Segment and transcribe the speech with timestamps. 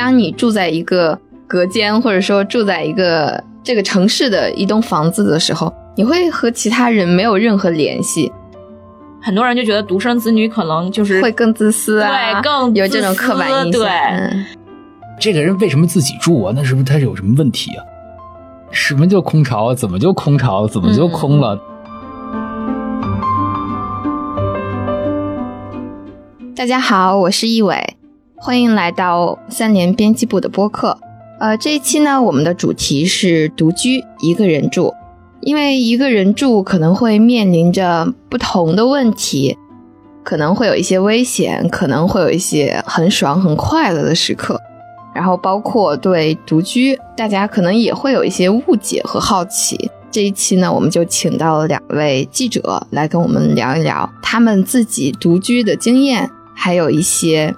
[0.00, 8.32] 当你住在一个隔间，或者说住在一个这个城市的一栋房子的时候，你会和其他人没有任何联系，
[9.20, 13.82] 很多人就觉得独生子女可能就是会更自私啊，对，更有这种刻板印象。
[13.82, 13.90] 对，
[15.20, 16.52] 这个人为什么自己住啊？
[16.56, 17.84] 那是不是他是有什么问题啊？
[18.70, 19.74] 什么叫空巢？
[19.74, 20.66] 怎么就空巢？
[20.66, 21.60] 怎么就空了？
[26.56, 27.96] 大家好，我是易伟，
[28.42, 30.96] 欢迎来到三联编辑部的播客。
[31.38, 34.94] 呃，这一期呢，我们的主题是独居一个人住，
[35.42, 39.58] 因为一个人住可能会面临着不同的问题，
[40.24, 44.58] 可能会有一些危险，可能会有一些很爽很快乐的时刻，
[45.14, 49.90] 然后包括对独居，大家可能也会有一些误解和好奇。
[50.10, 56.30] 这一期呢，我们就请到了两位记者来跟我们聊一聊他们自己独居的经验。
[56.52, 57.54] 还有一些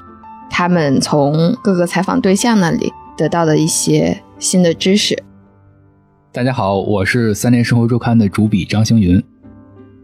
[0.55, 5.20] 他们从各个采访对象那里得到的一些新的知识。
[6.31, 9.20] 大家好，我是三联生活周刊的主笔张星云。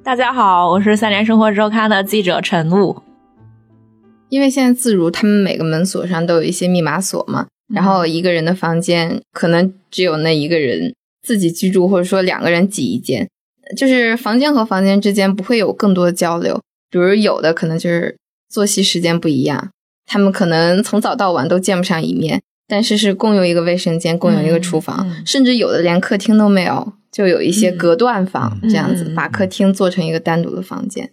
[0.03, 3.03] 大家好，我是三联生活周刊的记者陈露。
[4.31, 13.29] 因为现在自如他们每个门锁上都有一些密码锁嘛，然后一个人的房间可能只有那一个人自己居住，或者说两个人挤一间，
[13.77, 16.59] 就是房间和房间之间不会有更多的交流，
[16.91, 18.17] 比如有的可能就是。
[18.51, 19.69] 作息时间不一样，
[20.09, 31.11] 他们可能从早到晚都见不上一面，但是是共用一个卫生间，共用一个厨房，甚至有的连客厅都没有，就有一些隔断房这样子，把客厅做成一个单独的房间。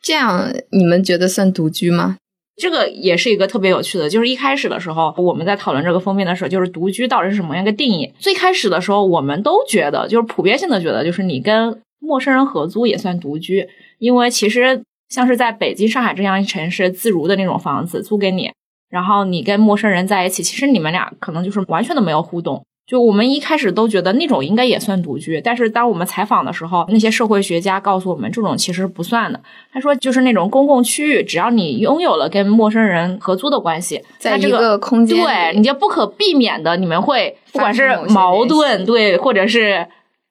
[0.00, 2.16] 这样你们觉得算独居吗？
[2.56, 8.12] 这个也是一个特别有趣的，就是一开始的时候我们在讨论这个封面的时候，就是独居到底是什么样一个定义？
[8.20, 14.82] 最开始的时候，我们都觉得，就是普遍性的觉得，就是你跟陌生人合租也算独居，因为其实。
[15.08, 18.50] 像是在北京、上海这样一城市自如的那种房子租给你，
[18.90, 22.64] 然后你跟陌生人在一起，其实你们俩可能就是完全的没有互动。
[22.86, 29.40] 就我们一开始都觉得那种应该也算独居，但是当我们采访的时候，那些社会学家告诉我们，这种其实不算的。
[29.72, 39.86] 他说，就是那种公共区域，只要你拥有了跟陌生人合租的关系，在这个空间，对，你就不可避免的，你们会不管是矛盾，对，或者是。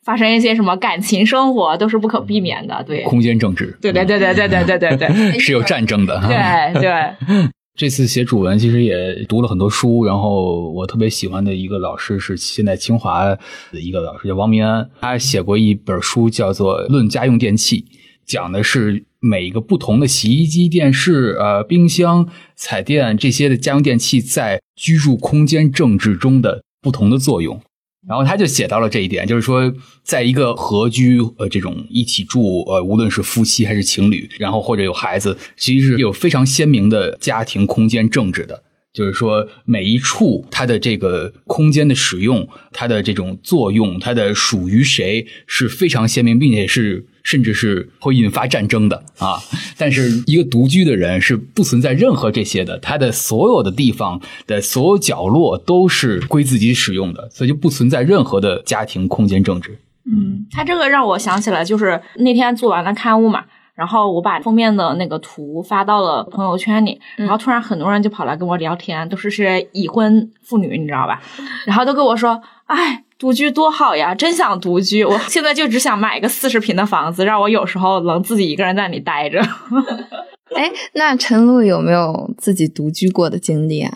[0.05, 3.01] 发生一些什么感情生活都是不可避免的，对。
[3.03, 6.21] 空间政治，对对对对对对对对对， 是有战争的。
[6.27, 7.49] 对对。
[7.75, 13.37] 这次写主文其实也读了很多书，然后我特别喜欢的一个老师是现在清华的
[13.81, 17.81] 一个老师叫王明安，他写过一本书叫做《论家用电器》，
[18.25, 27.59] 讲的是每一个不同的洗衣机、电视、呃冰箱、彩电这些的家用电器在居住空间政治中的不同的作用。
[28.07, 29.73] 然后他就写到了这一点，就是说，
[30.03, 38.63] 在一个合居呃这种一起住呃，无论是夫妻还是情侣，然后或者有孩子，其实是有非常鲜明的家庭空间政治的。
[38.93, 49.35] 就是说，每一处它的这个空间的使用，它的这种作用，它的属于谁是非常鲜明，并且是甚至是会引发战争的啊。
[49.77, 59.77] 但是一个独居的人是不存在任何这些的，他的所有的地方的所有角落都是归自己使用的，所以就不存在任何的家庭空间政治。
[60.05, 63.43] 嗯，他这个让我想起来，就是那天做完了刊物嘛。
[63.73, 71.21] 然后我把封面的那个图发到了朋友圈里，然后突然很多人就跑来跟我聊天，都是些已婚妇女，你知道吧？
[71.65, 75.03] 然后都跟我说：“哎，独居多好呀，真想独居！
[75.03, 79.41] 我现在就只想买一个四十平的房子，让我有时候能自己一个人在里待着。
[80.55, 83.91] ”哎，那陈露有没有自己独居过的经历啊？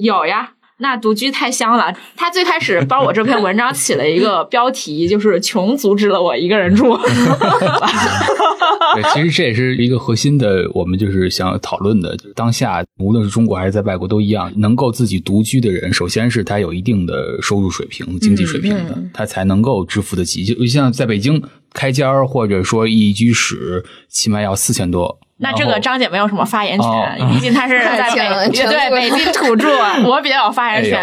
[0.00, 0.53] 有呀。
[0.78, 1.94] 那独居太香了。
[2.16, 6.96] 他最开始帮我这篇文章起了一个标题，就是“穷阻止了我一个人住
[8.94, 12.16] ”。对，其实这也是一个核心的，我们就是想讨论的。
[12.16, 20.44] 就是当下，无论是中国还是在外国都一样，能够自己独居的人，首先是他有一定的收入水平、经济水平的，他才能够支付得起。
[20.44, 21.42] 就像在北京
[21.72, 25.18] 开间或者说一居室，起码要四千多。
[25.38, 29.68] 那这个张姐没有什么发言权， 毕竟她是在北对北京土著，
[30.06, 31.00] 我比较有发言权。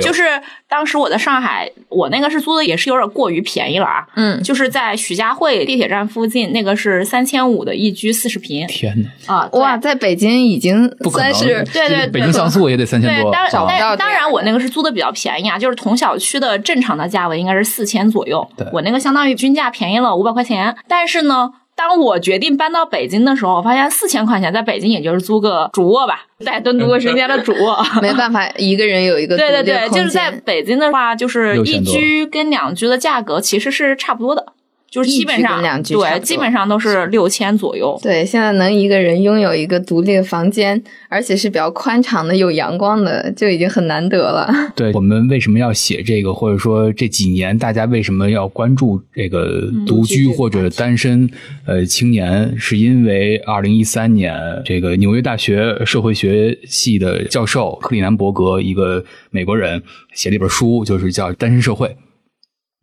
[0.00, 0.22] 就是
[0.68, 4.06] 当时我在上海，我那个是租的也是有点过于便宜了啊。
[4.14, 8.66] 嗯，就是在徐家汇地铁站附近，那个是三千五的一居四十平。
[8.68, 8.94] 天
[9.26, 9.34] 哪！
[9.34, 13.32] 啊哇，在北京已经算是对对，北京像素也得三千多。
[13.32, 18.48] 当然，当然我那个是租的比较便宜啊，就是同小区的正常的价位应该是四千左右。
[18.72, 21.50] 我那个相当于均价便宜了五百块钱，但是呢。
[21.74, 34.52] 当我决定搬到北京的时候，我发现四千块钱在北京也就是租个主卧吧， 带蹲独卫生间的主卧， 没办法，一个人有一个对对对，就是在北京的话，就是一居跟两居的价格其实是差不多的，
[34.92, 37.98] 就是基本上对，基本上都是六千左右。
[38.02, 44.52] 对，现在能一个人拥有一个独立的房间，而且是比较宽敞的、有阳光的，就已经很难得了。
[44.76, 51.26] 对我们为什么要写这个，或者说这几年大家为什么要关注这个独居或者单身
[51.64, 61.88] 呃青年，是因为二零一三年这个纽约大学社会学系的教授克里南伯格，一个美国人写了一本书，就是叫《单身社会》。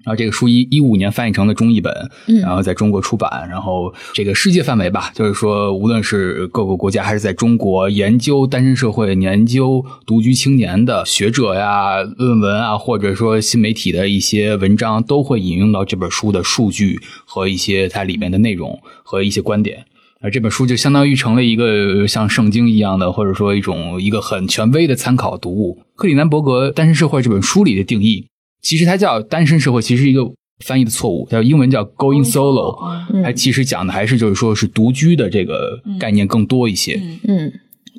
[0.06, 1.94] 然后这个书一一五年翻译成了中译本，
[2.42, 3.48] 然后在中国出版。
[3.50, 19.86] 然后这个世界范围吧，就是说，无论是各个国家还是在中国，研究单身社会、研究独居青年的学者呀、论文啊，或者说新媒体的一些文章，都会引用到这本书的数据和一些它里面的内容和一些观点。
[20.22, 25.84] 而这本书就相当于成了一个像圣经一样的，或者说一种一个很权威的参考读物。
[25.96, 28.29] 克里南伯格《单身社会》这本书里的定义。
[28.62, 30.22] 其实它叫单身社会，其实一个
[30.66, 32.78] 翻译的错误，叫英文叫 going solo，
[33.24, 37.02] 它其实讲的还是就是说是独居的这个概念更多一些。
[37.28, 37.52] 嗯，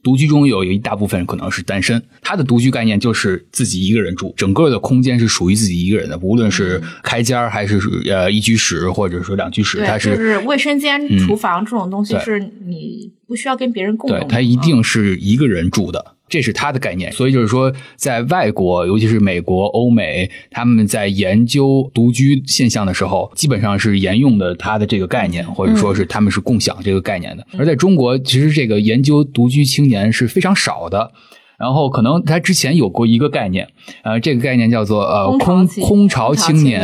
[0.02, 7.80] 独居中有有一大部分可能是单身，他的独居概念就是自己一个人住，整个的空间是属于自己一个人的，无论是开间还是
[8.10, 16.16] 呃一居室或者说两居室，它是就是卫生间、厨房这种东西是你不需要跟别人共对，他一定是一个人住的。
[16.28, 27.46] 这是他的概念，所以就是说，在外国，尤其是美国、欧美，他们在研究独居现象的时候，基本上是沿用的他的这个概念，或者说是他们是共享这个概念的。
[27.56, 31.12] 而在中国，其实这个研究独居青年是非常少的。
[31.60, 33.68] 然后可能他之前有过一个概念，
[34.02, 36.80] 呃，这个概念叫做呃空空巢青年，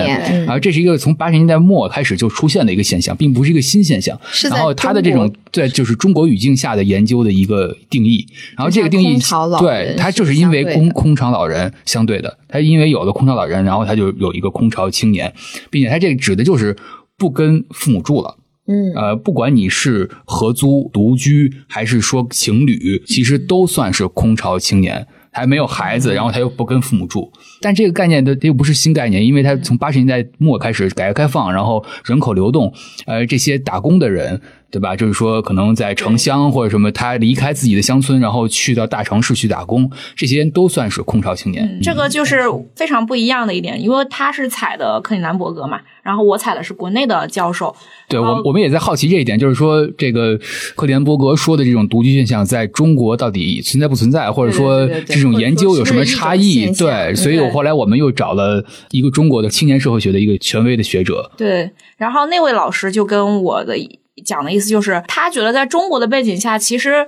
[0.47, 4.21] 啊，这是一个从八十年代末开始就出现的一个现象，并不是一个新现象。
[4.51, 8.27] 然后他的这种对，就是中国语境下的研究的一个定义。
[8.55, 9.19] 然后这个定义，
[9.59, 15.33] 对，他就是因为空空巢老人相对的，他因为有了空巢老人，然后他就有一个空巢青年，
[15.71, 16.77] 并且他这个指的就是
[17.17, 18.37] 不跟父母住了。
[18.67, 27.33] 嗯，呃，不管你是合租、独居，还是说情侣，其实都算是空巢青年，还没有孩子，然后他又不跟父母住。
[27.61, 32.73] 但这个概念的又不是新概念，因为他从八十年代末开始改革开放，然后人口流动，
[33.07, 34.41] 呃，这些打工的人。
[34.71, 34.95] 对吧？
[34.95, 41.79] 就是说，可能在城乡或者什么，他离开自己的乡村，然后去到大城市去打工，这些都算是空巢青年。
[41.83, 42.43] 这个就是
[42.75, 47.75] 非常不一样的一点，因为他是采的克里南伯格嘛，然后我采的是国内的教授。
[48.09, 50.39] 对，我我们也在好奇这一点，就是说，这个
[50.75, 56.67] 克里南伯格说的这种独居现象，在中国到底存在不存在，或者说这种研究有什么差异？
[56.75, 61.31] 对，所以我后来我们又找了一个中国的青年社会学的一个权威的学者。
[61.37, 63.77] 对，然后那位老师就跟我的。
[64.25, 67.07] 讲的意思就是，他觉得在中国的背景下，其实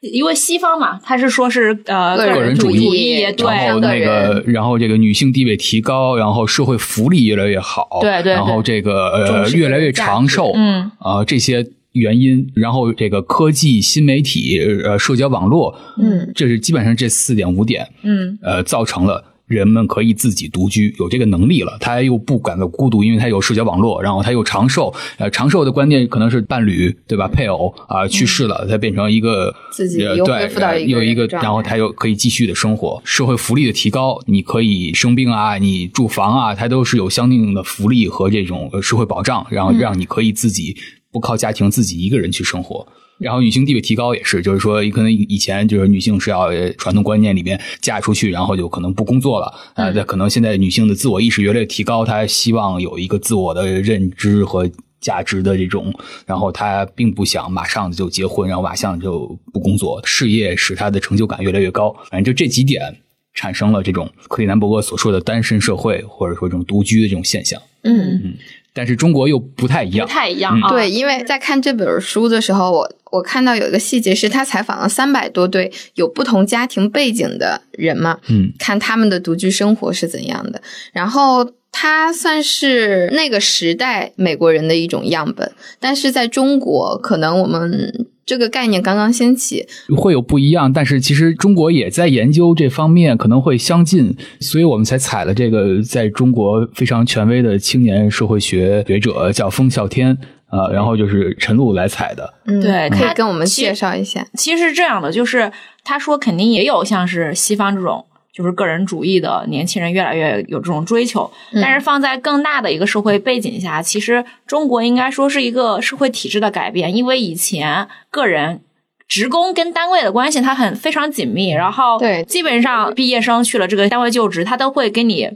[0.00, 19.24] 因为西方嘛，他是说是呃个人主义，然后那个，然后这个女性地位提高，然后社会福利越来越好，对对，然后这个呃越来越长寿，嗯啊这些原因，然后这个科技、新媒体、呃社交网络，嗯，这是基本上这四点五点，嗯呃造成了。
[19.50, 24.94] 人们可以自己独居，有这个能力了，他又不感到孤独，因为他有社交网络，然后他又长寿。
[25.18, 27.26] 呃，长寿的关键可能是伴侣，对吧？
[27.26, 33.02] 配偶啊去世了，他变成一个自己又恢复到一个，然后他又可以继续的生活。
[33.04, 40.76] 社会福利的提高，你可以生病啊，你住房啊，它都是有相应的福利和这种社会保障，然后让你可以自己
[41.10, 42.86] 不靠家庭，自己一个人去生活。
[43.20, 49.90] 然后女性地位提高也是，就是说，可能以前就是女性是要传统观念里面嫁出去，然后就可能不工作了啊。
[49.90, 54.68] 那可能现在女性的自我意识越来越提高，她希望有一个自我的认知和
[55.00, 55.92] 价值的这种，
[56.24, 61.94] 然后她并不想马上就结婚，然后马上就不工作，事业使她的成就感越来越高。
[62.10, 62.96] 反正就这几点
[63.34, 67.60] 产生了这种克里南伯格所说的单身社会，或者说这种独居的这种现象。
[67.82, 68.34] 嗯嗯。
[68.72, 70.56] 但是中国又不太一样，不太一样。
[70.68, 80.60] 对，因为在看这本书的时候，我我看到有一个细节是，他采访了三百多对有不同家庭背景的人嘛，嗯，看他们的独居生活是怎样的。
[80.92, 88.06] 然后他算是那个时代美国人的一种样本，但是在中国，可能我们。
[88.26, 100.16] 这个概念刚刚兴起，会有不一样，但是其实中国也在研究这方面，可能会相近，所以我们才采了这个在中国非常权威的青年社会学学者叫封啸天
[100.50, 102.34] 啊，然后就是陈露来采的。
[102.46, 104.26] 嗯，对，可以跟我们介绍一下。
[104.34, 105.50] 其实是这样的，就是
[105.84, 108.04] 他说肯定也有像是西方这种。
[108.32, 111.30] 就是个人主义的年轻人越来越有这种追求，
[111.60, 118.60] 但是放在更大的一个社会背景下，其实中国应该说是一个社会体制的改变，因为以前个人
[119.08, 125.28] 职工跟单位的关系它很非常紧密，然后对，基本上毕业生去了这个单位就职，他都会给你。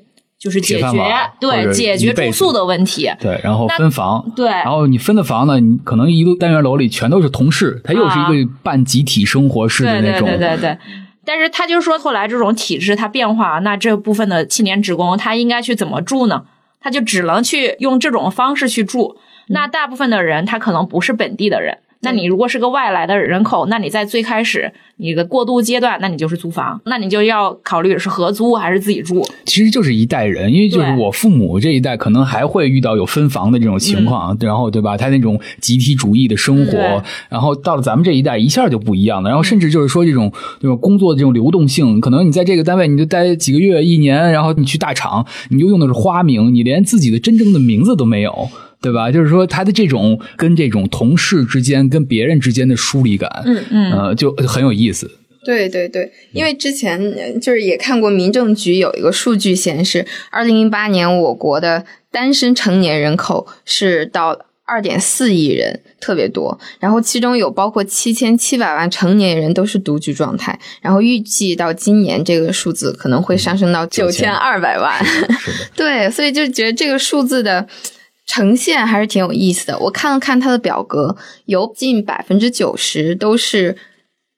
[0.45, 0.91] 就是解决
[1.41, 3.11] 对解决住宿的问题。
[3.19, 10.79] 对，然后分房，对然后你分的房呢，你可能一个单元楼里全都是同事，它又是一个半集体生活式的啊对对那种，对对对。
[11.25, 16.45] 但是他就说，后来这种体制它变化，那这部分的青年职工他应该去怎么住呢？
[16.79, 19.17] 他就只能去用这种方式去住。
[19.49, 29.27] 那大部分的人他可能不是本地的人，那你如果是个外来的人口，那你在最开始你的过渡阶段，那你就是租房，那你就要考虑是合租还是自己住。
[29.47, 34.97] 其实就是一代人，因为就是我父母这一代可能还会遇到有分房的这种情况，然后对吧？
[34.97, 48.49] 他那种集体主义的生活，然后到了咱们这一代一下就不一样了，然后甚至就是说这种这种工作的这种流动性，可能你在这个单位你就待几个月一年，然后你去大厂，你就用的是花名，你连自己的真正的名字都没有。
[48.85, 49.11] 对吧？
[49.11, 55.11] 就是说，他的这种跟这种同事之间、跟别人之间的疏离感，嗯嗯呃，就很有意思。
[55.43, 66.59] 对对对，因为之前呃就是也看过民政局有一个数据显示，二零一八年我国的单身成年人口是到二点四亿人，特别多。
[66.81, 74.95] 然后其中有包括七千七百万成年人都是独居状态，然后预计到今年这个数字可能会上升到九千二百万。
[75.77, 77.67] 对，所以就觉得这个数字的
[78.27, 79.79] 呈现还是挺有意思的。
[79.79, 83.77] 我看了看它的表格，有近百分之九十都是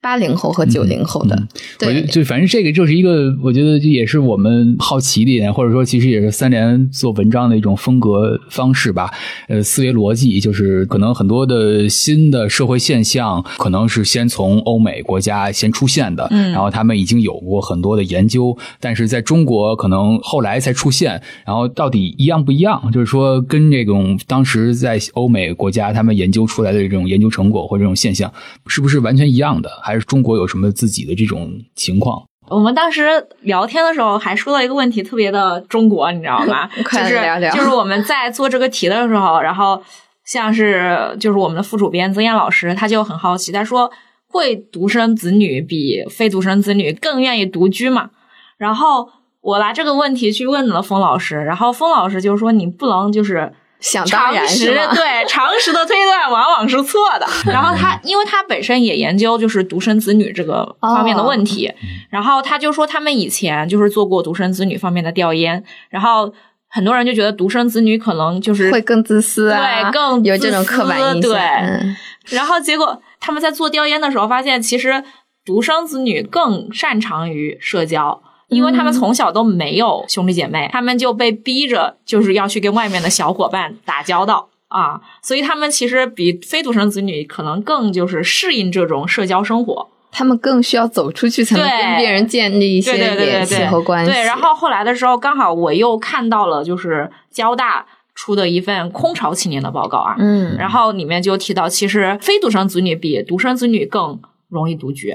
[0.07, 1.37] 八零后和九零后的。
[1.81, 9.11] 对我觉得，就反正这个就是一个，我觉得这也是我们好奇的一点，或者说其实也是三联做文章的一种风格方式吧。
[9.49, 22.81] 呃，思维逻辑就是可能很多的新的社会现象，可能是先从欧美国家先出现的，嗯然后他们已经有过很多的研究，但是在中国可能后来才出现，然后到底一样不一样？
[22.93, 28.33] 就是说跟这种当时在欧美国家他们研究出来的这种研究成果或者这种现象，
[28.69, 29.69] 是不是完全一样的？
[29.83, 32.23] 还是中国有什么自己的这种情况？
[32.49, 36.69] 我们当时聊天的时候还说到一个问题，特别的中国，你知道吗？
[36.77, 37.21] 就是
[37.53, 39.83] 就是我们在做这个题的时候，然后
[40.25, 43.91] 像是就是我们的副主编曾燕老师，他就很好奇，他说
[44.29, 48.11] 会独生子女比非独生子女更愿意独居嘛？
[48.57, 49.09] 然后
[49.41, 53.53] 我拿这个问题去问了封老师，然后封老师就说你不能就是。
[53.89, 57.27] 想当然常识是对常识的推断往往是错的。
[57.47, 61.73] 然后他，因为他本身也研究就是独生子女这个方面的问题，
[62.11, 66.35] 然后他就说他们以前就是做过独生子女方面的调研，然后
[66.69, 71.21] 很多人就觉得独生子女可能就是会更自私啊，对更有这种刻板印象。
[71.21, 71.97] 对嗯
[72.31, 75.05] 然后结果他们在做调研的时候发现，其实
[75.45, 78.21] 独生子女更擅长于社交。
[78.49, 89.89] 因为他们从小都没有兄弟姐妹，他们就被逼着就是要去跟外面的小伙伴打交道啊，所以他们其实比非独生子女可能更就是适应这种社交生活。
[90.13, 94.11] 他们更需要走出去，才能跟别人建立一些联系对和关系。
[94.11, 97.85] 对，然后后来的时候，刚好我又看到了就是交大
[98.15, 105.15] 出的一份空巢青年的报告啊，嗯，然后里面就提到，其实非独生子女比独生子女更容易独居。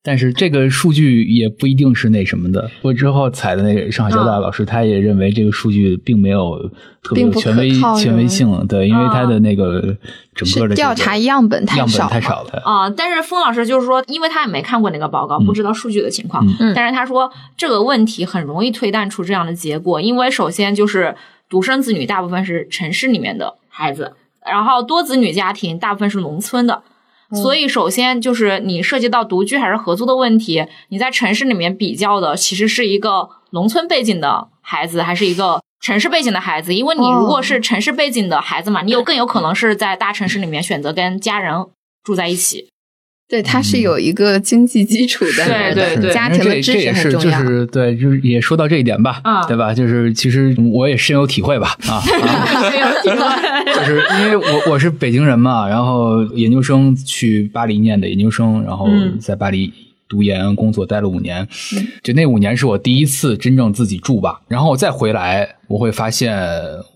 [0.00, 2.70] 但是这个数据也不一定是那什么的。
[2.82, 6.56] 我之后采的那个上海交大老师，他也认为这个数据并没有
[7.02, 9.96] 特别权威权威性，对，因为他的那个
[10.34, 12.62] 整个的调查样本太少了太少了。
[12.64, 16.46] 啊、但是封老师就是说，因为他也没看过那个报告，不知道数据的情况。
[16.60, 21.14] 嗯但是他说这个问题很容易推断出这样的结果，因为首先就是
[21.50, 24.12] 独生子女大部分是城市里面的孩子，
[24.46, 26.82] 然后多子女家庭大部分是农村的。
[27.34, 36.74] 所以，首先就是你涉及到独居还是合租的问题，你在城市里面比较的其实是一个农村背景的孩子，还是一个城市背景的孩子？
[36.74, 41.66] 因为你如果是城市背景的孩子嘛，你有更有可能是在大城市里面选择跟家人
[42.02, 42.70] 住在一起。
[43.28, 47.44] 对，它是有一个经济基础的，对对对家庭的支持这这也是就很重要。
[47.44, 49.74] 是对，就是也说到这一点吧，啊对吧？
[49.74, 52.00] 就是其实我也深有体会吧，啊，
[52.70, 59.70] 深有体会 就是因为我我是北京人嘛，然后研究生去巴黎念的研究生，然后嗯在巴黎
[60.08, 61.46] 读研工作待了五年，
[62.02, 66.34] 就那五年是我第一次真正自己住吧，然后我再回来，我会发现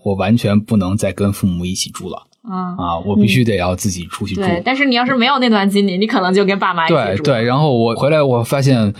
[0.01, 4.41] 我完全不能再跟父母一起住了嗯，啊，我必须得要自己出去住。
[4.41, 4.61] 对。
[4.65, 7.23] 但是你要是没有那段经历，你可能就跟爸妈一起住。
[7.23, 8.93] 对对，然后我回来，我发现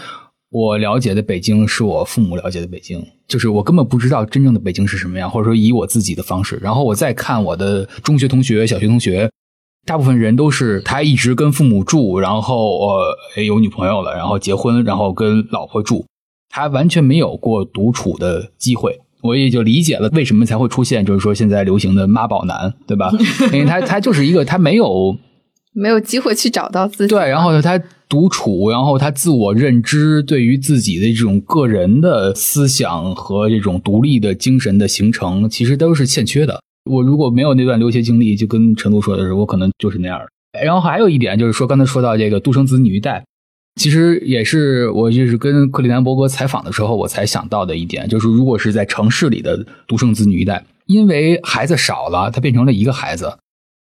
[0.50, 6.58] 我了解的北京是我父母了解的北京，就是我根本不知道真正的北京是什么样，或者说以我自己的方式。
[6.62, 9.30] 然后我再看我的中学同学、小学同学，
[9.86, 16.06] 大部分人都是他一直跟父母住，然后呃有女朋友了，然后结婚，然后跟老婆住，
[16.48, 19.02] 他完全没有过独处的机会。
[19.24, 23.10] 我也就理解了为什么才会出现，就是说现在流行的妈宝男，对吧？
[23.54, 25.18] 因为他他就是一个他没有
[25.74, 27.16] 没有机会去找到自己。
[27.16, 36.62] 对，然后他独处，然后他自我认知对于自己的这种个人的思想和这种独立的精神的形成，其实都是欠缺的。
[36.92, 40.28] 我如果没有那段留学经历，就跟陈露说的是，我可能就是那样的。
[40.64, 43.24] 然后还有一点就是说，刚才说到这个独生子女一代，
[43.76, 53.38] 其实也是我就是跟克里南伯格采访的时候，我才想到的一点，就是如果是在城市里的独生子女一代，因为孩子少了，他变成了一个孩子，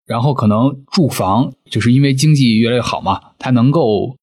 [0.06, 4.16] 然后可能住房就是因为经济越来越好嘛，他能够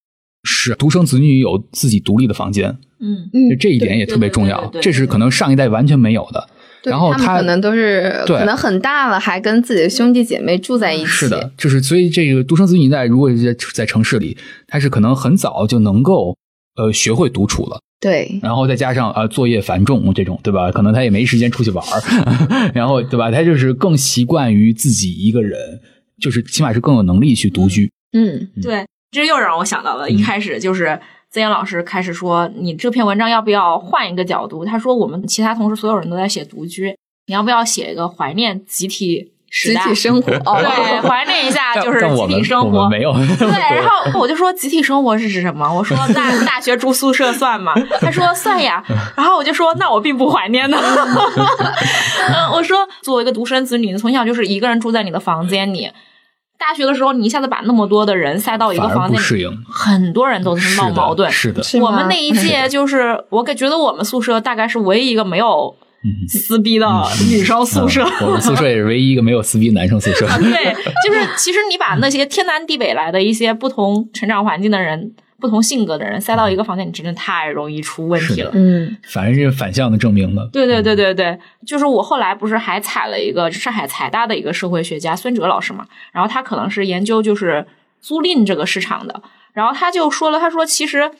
[0.45, 6.49] 使独生子女有自己独立的房间，嗯，嗯，这一点也特别重要这是可能上一代完全没有的。
[6.83, 11.07] 对然后他他们可能都是对可能很大了，还跟自己的兄弟姐妹住在一起。
[11.07, 16.37] 是的，就是所以这个独生子女一代，如果是在在城市里，他是可能很早就能够
[16.77, 20.71] 呃学会独处了，对，然后再加上呃作业繁重这种，对吧？
[20.71, 22.01] 可能他也没时间出去玩儿，
[22.75, 23.31] 然后对吧？
[23.31, 25.81] 他就是更习惯于自己一个人，
[26.21, 27.91] 就是起码是更有能力去独居。
[28.13, 30.99] 嗯，对，这又让我想到了，一开始就是
[31.31, 34.65] 曾岩老师开始说，你这篇文章要不要换一个角度？
[34.65, 39.85] 他说我们其他同事所有人都在写独居，你要不要写一个怀念集体时集代？
[39.85, 42.89] 体生活，哦，对， 怀念一下就是集体生活。
[42.89, 45.71] 没有，对， 然后我就说集体生活是指什么？
[45.71, 47.75] 我说大 大学住宿舍算吗？
[48.01, 48.83] 他说算呀。
[49.15, 50.79] 然后我就说那我并不怀念呢。
[50.79, 55.91] 嗯，我说作为一个独生子女，从小就是一个人住在你的房间里。
[56.59, 61.31] 大学的时候，你一下子把那么多的人塞到一个房间里，不适应，很多人都是闹矛盾。
[61.31, 65.75] 是的，是的我们那一届 就是，我感觉得我们宿舍大概是唯一一个没有
[66.05, 66.87] 嗯撕逼的
[67.31, 68.05] 女生宿舍。
[68.21, 70.27] 嗯我们宿舍也是唯一一个没有撕逼男生宿舍。
[70.39, 70.75] 对，
[71.07, 78.51] 就是其实你把那些天南地北来的一些不同成长环境的人、不同性格的人塞到一个房间，你真的太容易出问题了。
[78.55, 80.49] 嗯反正是反向的证明的。
[80.53, 87.67] 对对对对对，就是我后来不是还采了一个上海财大的一个社会学家孙哲老师嘛，然后他可能是研究就是
[88.01, 91.11] 租赁这个市场的，然后他就说了，他说其实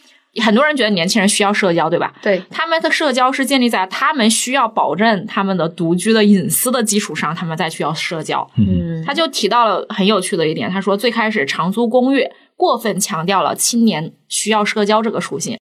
[0.43, 2.13] 很多人觉得年轻人需要社交，对吧？
[2.23, 8.49] 对，他们的社交是建立在他们需要保证他们的独居的隐私的基础上，他们再需要社交。
[8.57, 15.57] 嗯，他就提到了很有趣的一点，他说最开始长租公寓过分强调了青年需要社交这个属性，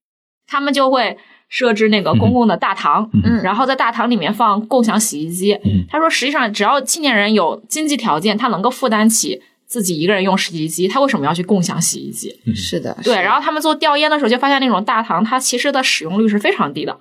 [0.47, 5.53] 他们就会设置那个公共的大堂，嗯然后在大堂里面放共享洗衣机。
[5.63, 5.85] 嗯。
[5.87, 12.35] 他说实际上只要青年人有经济条件，他能够负担起自己一个人用洗衣机，他为什么要去共享洗衣机？
[12.55, 16.97] 是的，对，然后他们做调研的时候就发现那种大堂它其实的使用率是非常低的。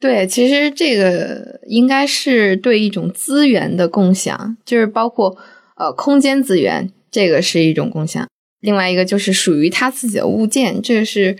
[0.00, 5.36] 对，其实这个应该是对一种资源的共享，就是包括
[5.76, 8.26] 呃空间资源，这个是一种共享；
[8.64, 11.36] 另外一个就是属于他自己的物件，这是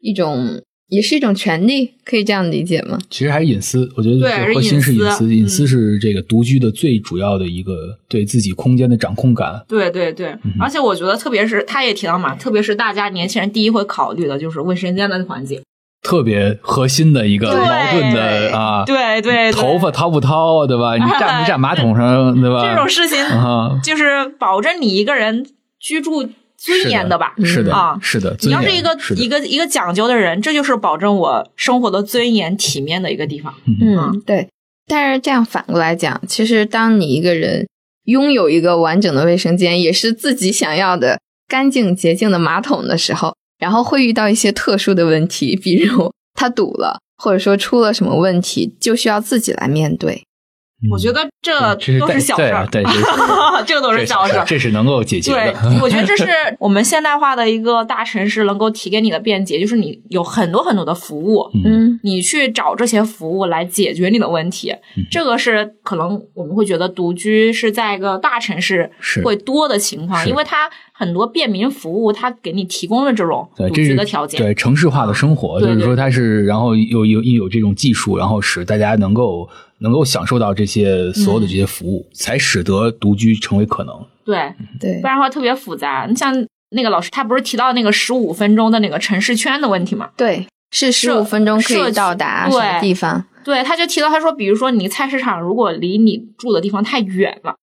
[0.00, 2.98] 一种也是一种权利，可以这样理解吗？
[3.10, 9.64] 其实还是隐私，我觉得核心是隐私，隐私隐私是这个独居的最主要的一个对自己空间的掌控感。
[9.66, 15.60] 对对对，嗯而且我觉得，特别是他也提到嘛，特别是大家年轻人第一会考虑的就是卫生间的环境。
[16.02, 20.94] 特别核心的一个矛盾的啊，对对对头发掏不掏，对吧？
[20.98, 22.68] 你站不站马桶上，对吧？
[22.68, 25.46] 这种事情啊，就是保证你一个人
[25.78, 26.28] 居住
[26.64, 27.34] 尊严的吧。
[27.44, 33.52] 是的，啊是的，你要是一个是一个一个讲究的人，这就是保证我生活的尊严、体面的一个地方。
[33.80, 34.48] 嗯，对。
[34.86, 37.66] 但是这样反过来讲，其实当你一个人
[38.04, 50.24] 拥有一个完整的卫生间，也是自己想要的干净洁净的马桶的时候，然后会遇到一些特殊的问题，比如它堵了，或者说出了什么问题，就需要自己来面对。
[50.90, 54.44] 我觉得这这 都是小事儿，对，对这这都是小事儿。
[54.44, 56.26] 这是能够解决对。，我觉得这是
[56.58, 64.70] 我们现代化的一个大城市能够提给你的便捷，就是你有很多很多的服务，嗯你去找这些服务来解决你的问题。
[64.96, 74.40] 嗯这个是可能我们会觉得独居是在一个大城市是会多的情况，因为它很多便民服务，它给你提供了这种，独居的条件。
[74.40, 79.48] 对城市化的生活，对对就是说它是，然后有有有这种技术，然后使大家能够
[79.82, 83.94] 能够享受到这些所有的这些服务，才使得独居成为可能。
[84.24, 86.06] 对，对不然的话特别复杂。
[86.08, 86.32] 你像
[86.70, 90.10] 那个老师，他不是提到那个十五分钟的那个城市圈的问题吗？
[90.16, 93.24] 对，是十社五分钟可以到达什么地方？
[93.44, 97.56] 对，他就提到，他说，比如说你菜市场如果离你住的地方太远了，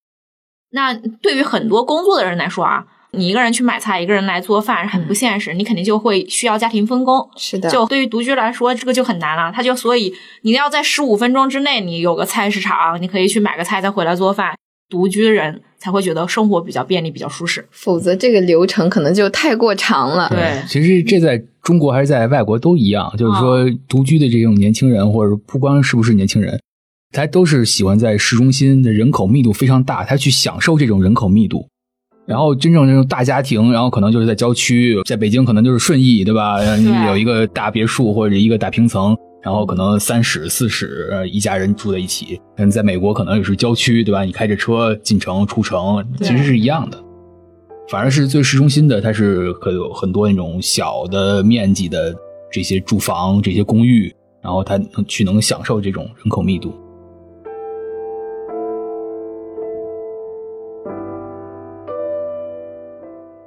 [0.71, 7.27] 那对于很多工作的人来说啊，你一个人去买菜，一个人来做饭很不现实，你肯定就会需要家庭分工。
[7.35, 9.51] 是的，就对于独居来说，这个就很难了。
[9.51, 14.53] 他就所以你要在十五分钟之内，你有个菜市场，你可以去买个菜再回来做饭。
[14.89, 17.63] 独居的人才会觉得生活比较便利，比较舒适。
[17.69, 20.27] 否则这个流程可能就太过长了。
[20.29, 26.59] 对其实这在中国还是在外国都一样，就是说独居的这种年轻人，或者不光是不是年轻人，
[27.11, 31.68] 他都是喜欢在市中心的人口密度非常大，他去享受这种人口密度。
[32.29, 36.63] 然后真正这种大家庭，然后可能就是在郊区，在北京可能就是顺义，对吧？
[37.07, 42.39] 有一个大别墅或者一个大平层，然后可能三室四室，一家人住在一起。
[42.57, 44.23] 嗯，在美国可能也是郊区，对吧？
[44.23, 47.03] 你开着车进城出城，其实是一样的。
[47.89, 52.13] 反而是最市中心的，它是可有很多那种小的面积的
[52.51, 54.13] 这些住房、这些公寓，
[54.43, 56.71] 然后它能去能享受这种人口密度。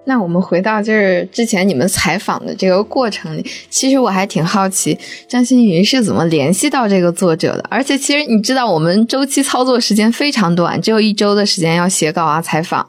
[0.05, 7.65] 那我们回到就是之前你们采访的这个过程里，其实我还挺好奇张馨予是怎么联系到这个作者的。
[7.71, 12.87] 而且其实你知道，我们周期操作时间非常短，只有一周的时间要写稿啊、采访。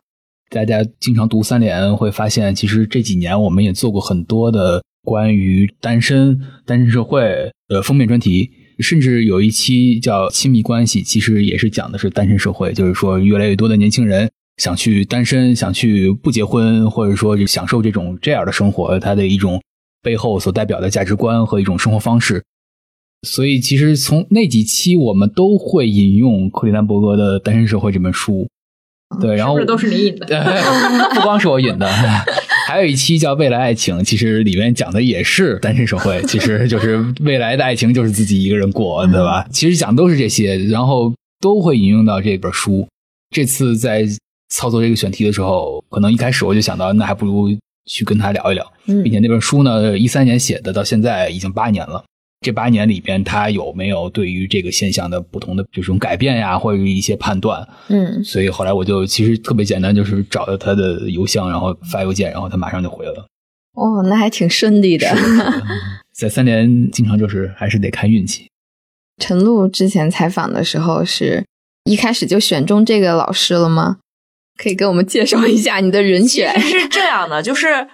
[0.49, 8.49] 大家经常读三联，会发现其实这几年我们也做过很多的关于单身、单身社会的封面专题，
[8.79, 14.29] 甚至有一期叫《亲密关系》，其实也是讲的是单身社会，就是说越来越多的年轻人
[14.63, 19.61] 想去单身，想去不结婚，或者说享受这种这样的生活，它的一种
[20.01, 22.41] 背后所代表的价值观和一种生活方式。
[23.27, 28.47] 所以，其实从那几期我们都会引用克里南伯格的《单身社会》这本书。
[29.19, 30.25] 对，然后都是你引的，
[31.13, 31.85] 不光是我引的，
[32.65, 39.45] 还有一期叫《未来爱情》，其实里面讲的也是单身社会，其实就是未来的爱情就是自己一个人过，对吧？
[39.51, 42.87] 其实讲都是这些，然后都会引用到这本书。
[43.29, 44.05] 这次在
[44.53, 47.49] 操作这个选题的时候，可能一开始我就想到，那还不如
[47.85, 52.03] 去跟他聊一聊，并且那本书呢，一三年写的，到现在已经八年了。
[52.45, 57.67] 这八年里边，他有没有对于这个现象的不同的这种改变呀，或者一些判断？
[57.87, 63.25] 嗯，所以后来我就其实特别简单，就是找到他的邮箱，然后发邮件，然后他马上就回了。
[63.73, 65.07] 哦，那还挺顺利的。
[66.13, 68.47] 在三联，经常就是还是得看运气。
[69.17, 71.45] 陈露之前采访的时候，是
[71.85, 73.97] 一开始就选中这个老师了吗？
[74.57, 76.59] 可以给我们介绍一下你的人选？
[76.59, 77.87] 是这样的， 就是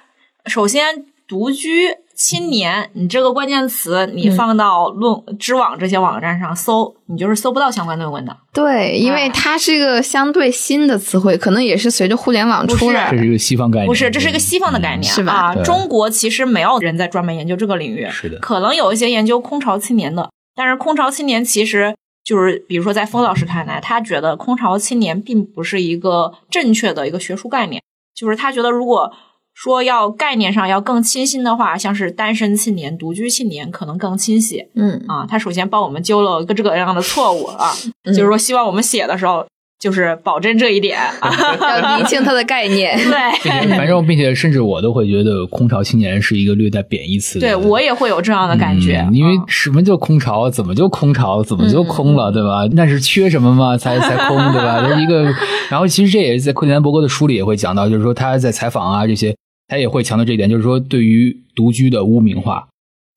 [0.45, 1.95] 首先独居。
[2.22, 8.36] 青年，你这个关键词你放到论知网这些网站上搜，你就是搜不到相关论文的。
[8.52, 13.10] 对，因为它是一个相对新的词汇，可能也是随着互联网出来。
[13.10, 15.56] 这是一个西方概念，不是，这是一个西方的概念，是吧？
[15.63, 18.38] 中国其实没有人在专门研究这个领域，是的。
[18.39, 21.95] 可能有一些研究空巢青年的，但是空巢青年其实
[22.30, 27.82] 就是，比如说在封老师看来，他觉得空巢青年并不是一个正确的一个学术概念，
[28.13, 29.12] 就是他觉得如果。
[29.52, 34.65] 说要概念上要更清晰的话，像是单身青年、独居青年可能更清晰。
[34.74, 37.74] 嗯啊，他首先帮我们纠了个这个样的错误啊，
[38.06, 39.46] 就是说希望我们写的时候
[39.80, 41.00] 就是保证这一点，
[41.62, 42.98] 要理清它的概念。
[43.00, 47.39] 对，反正并且甚至我都会觉得空巢青年是一个略带贬义词。
[47.39, 50.50] 对我也会有这样的感觉，因为什么叫空巢？
[50.50, 51.42] 怎么就空巢？
[51.42, 52.32] 怎么就空了？
[52.32, 52.68] 对吧？
[52.74, 53.78] 那是缺什么吗？
[53.78, 54.86] 才才空对吧？
[54.94, 55.24] 是一个。
[55.70, 59.34] 然后其实这也是在克里南伯格的书里也会讲到，就是说他在采访啊这些。
[59.72, 62.68] 他也会强调这一点，就是说对于独居的污名化，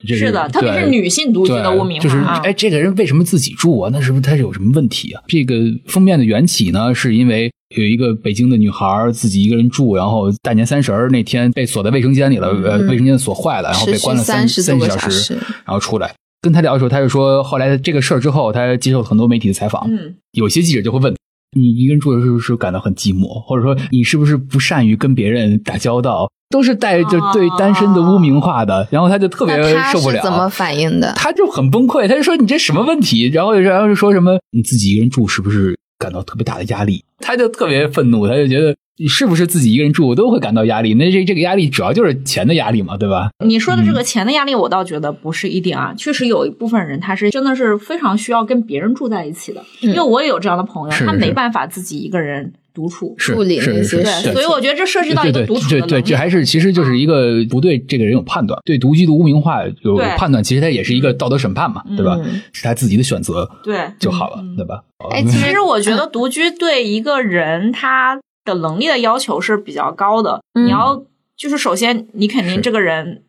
[0.07, 2.03] 是的，特别是女性独居的污名化。
[2.03, 3.91] 就是哎，这个人为什么自己住啊？
[3.93, 5.23] 那是不是他是有什么问题啊？
[5.29, 5.55] 这个
[5.87, 21.15] 封面的缘起呢，是因为有一个北京的女孩自己一个人住，然后大年三十那天被锁在卫生间里了，呃，卫生间锁坏了，然后被关了三三个小时，然后出来跟他聊的时候，他就说后来这个事儿之后，他接受了很多媒体的采访，嗯，有些记者就会问。
[21.55, 28.89] 你一个人住的时候是感到很寂寞，或者说你是不是不善于跟别人打交道，都是带着对单身的污名化的。
[28.91, 29.57] 然后他就特别
[29.93, 30.23] 受不了。
[30.23, 31.13] 怎么反应的？
[31.15, 33.29] 他就很崩溃，他就说你这什么问题？
[33.29, 37.05] 然后然后就说什么你自己一个人住是不是感到特别大的压力？
[37.19, 38.75] 他就特别愤怒，他就觉得。
[39.03, 40.95] 你是不是自己一个人住我都会感到压力？
[40.95, 43.31] 那这这个压力主要就是钱的压力嘛，对吧？
[43.45, 45.93] 你说的这个钱的压力，我倒觉得不是一点啊。
[45.97, 62.17] 确实有一部分人他是真的是非常需要跟别人住在一起的，因为我也有这样的朋友，他没办法自己一个人独处处理那些对，所以我觉得这涉及到一个独处对对，这还是其实就是一个不对这个人有判断，对独居的污名化有判断，其实他也是一个道德审判嘛，对吧？
[62.53, 64.85] 是他自己的选择，对就好了，对吧？
[65.11, 68.21] 哎，其实我觉得独居对一个人他。
[68.45, 71.03] 的能力的要求是比较高的，你要
[71.37, 73.23] 就是首先你肯定这个人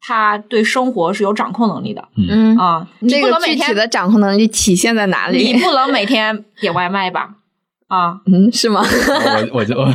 [0.00, 5.52] 他对生活是有掌控能力的，嗯啊，这个具体的掌控能力体现在哪里？
[5.52, 7.30] 你不能每天点外卖吧？
[7.88, 8.82] 啊， 嗯，是吗？
[8.84, 9.94] 我我就 我们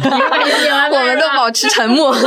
[1.19, 2.13] 都保持沉默。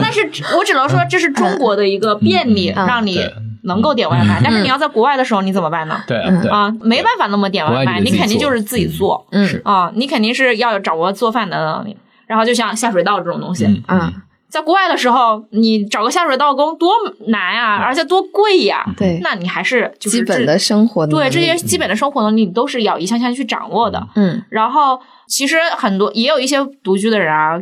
[0.00, 3.20] 但是我只能说这是中国的一个便利，让你。
[3.68, 6.02] 能够点外卖，但是你要在国外的时候你怎么办呢？
[6.08, 6.16] 对
[6.48, 9.24] 啊，没办法那么点外卖，你肯定就是自己做。
[9.30, 11.96] 嗯啊，你肯定是要掌握做饭的能力。
[12.26, 14.12] 然后就像下水道这种东西，嗯，
[14.50, 16.92] 在国外的时候，你找个下水道工多
[17.28, 18.84] 难啊，而且多贵呀。
[18.98, 24.06] 对，那你还是就是基本的生活对这些基本的生活能力，你都是要一项项去掌握的。
[24.14, 27.58] 嗯，然后其实很多也有一些独居的人啊，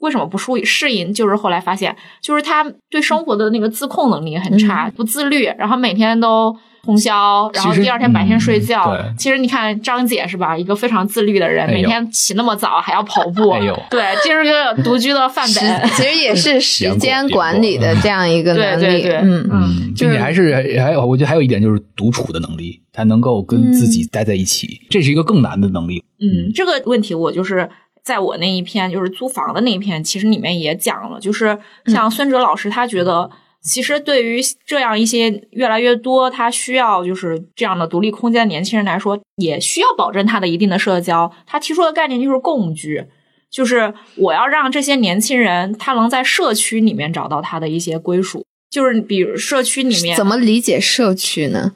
[0.00, 1.14] 为什么不适适应？
[1.14, 6.54] 就是后来发现，就是他对生活的那个自控能力很差，不自律，然后每天都。
[6.82, 8.96] 通宵，然后第二天白天睡觉。
[9.18, 10.56] 其实你看张姐是吧？
[10.56, 13.52] 一个非常自律的人，每天起那么早还要跑步。
[13.90, 15.88] 对，这是个独居的范本。
[15.90, 19.06] 其实也是 时间管理的这样一个能力。
[19.06, 26.02] 嗯嗯，并且还是还有，我觉得还有一点就是独处的能力，他能够跟自己待在一起，这是一个更难的能力。
[26.18, 27.68] 嗯，这个问题我就是
[28.02, 33.30] 在我那一篇就是租房的那一篇，其实里面也讲了，就是像孙哲老师他觉得。
[33.62, 41.30] 其实，对于这样一些越来越多他需要就是这样的独立空间的年轻人来说，也需要保证他的一定的社交。
[41.44, 43.04] 他提出的概念就是共居，
[43.50, 48.42] 就是我要让这些年轻人他能在社区里面找到他的一些归属。
[48.70, 51.72] 就是比如社区里面怎么理解社区呢？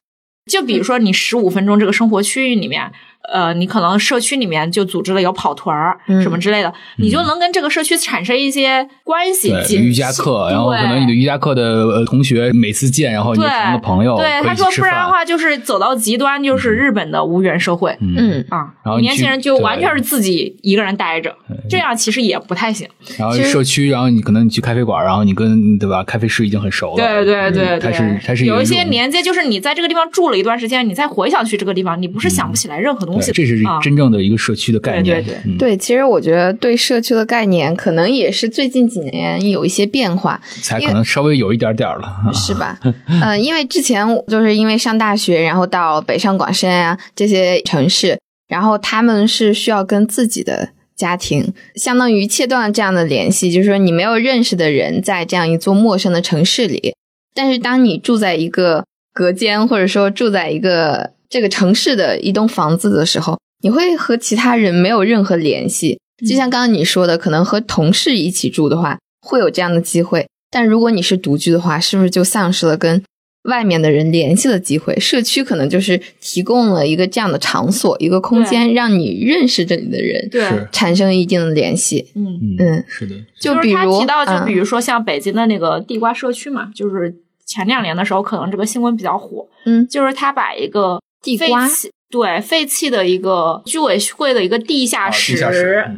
[0.51, 2.91] 就比如说你十五分钟这个生活区域里面。
[3.33, 9.53] 呃，你可能社区里面就组织了有跑团儿什么之类的，你就能跟这个社区产生一些关系。
[9.77, 14.17] 瑜伽课，然后可能你的瑜伽课的同学每次见，然后你成了朋友。
[14.17, 17.97] 对，他说不然的话就是走到极端，就是日本的无缘社会。
[18.01, 21.35] 嗯啊，然后年轻人就完全是自己一个人待着，
[21.69, 22.89] 这样其实也不太行。
[23.19, 26.05] 然后社区，然后你可能你去咖啡馆，然后你跟对吧？
[26.05, 26.97] 咖啡师已经很熟了。
[26.97, 33.14] 对对对，他是他是有一些连接，就是你在这个地方住了一段时间，你再回想去这个地方，你不是想不起来任何东西。
[33.21, 33.95] 这是真。
[33.95, 42.77] 正的一个社区的概念，对对对，其实我觉得对社区的概念，可能也是最近几年有一些变化，才可能稍微有一点点了，是吧？
[43.07, 56.97] 嗯，因为之前就是因为上大学，然后到北上广深啊这些城市，然后他们是需要跟自己的家庭相当于切断了这样的联系，就是说你没有认识的人在这样一座陌生的城市里，
[57.33, 63.37] 但是当你住在一个隔间，或者说住在一个这个城市的一栋房子的时候。
[63.65, 70.29] 你会和其他人没有任何联系，就像刚刚你说的，可能和同事一起住的话，会有这样的机会。
[70.51, 73.03] 但如果你是独居的话，是不是就丧失了跟
[73.45, 74.95] 外面的人联系的机会？
[75.01, 82.13] 社区可能就是提供了一个这样的场所，一个空间，让你认识这里的人，对，产生一定的联系。
[82.15, 83.15] 嗯嗯，是的。
[83.41, 87.17] 就比如提到，就比如说像北京的那个地瓜社区嘛，就是
[87.47, 89.49] 前两年的时候，可能这个新闻比较火。
[89.65, 91.67] 嗯，就是他把一个地瓜。
[92.11, 95.45] 对废弃的一个居委会的一个地下室，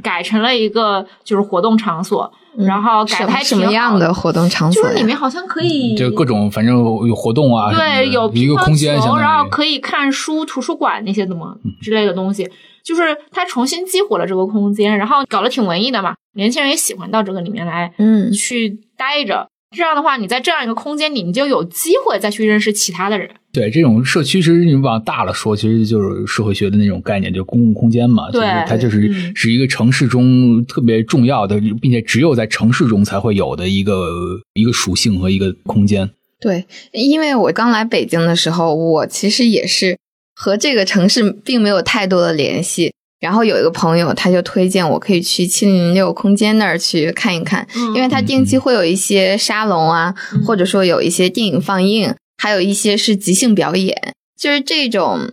[0.03, 4.83] 改成了一个就是活动场所，然后改开什么样的活动场所？
[4.83, 6.75] 就是里面好像可以就各种反正
[7.07, 12.49] 有活动啊，对，有一个空间，然后可以看书、图书馆那些怎么之类的东西，
[12.83, 19.47] 就是他重新激活了这个空间，然后搞得挺文艺的嘛，年轻人也喜欢到这个里面来，嗯，去待着。
[19.77, 23.29] 这样的话，你在这样一个空间里，你就有机会再去认识其他的人。
[23.57, 28.31] 对，这种社区其实你往大了说，其实就是社会学的那种概念，就公共空间嘛。
[28.31, 34.11] 对，它就是是一个城市中特别重要的，并且只有在城市中才会有的一个
[34.53, 36.11] 一个属性和一个空间。
[36.38, 39.97] 对，因为我刚来北京的时候，我其实也是
[40.35, 42.92] 和这个城市并没有太多的联系。
[43.19, 50.14] 然后有一个朋友，他就推荐我可以去七零六空间那儿去看一看，因为他定期会有一些沙龙啊，
[50.45, 55.33] 或者说有一些电影放映，还有一些是即兴表演，就是这种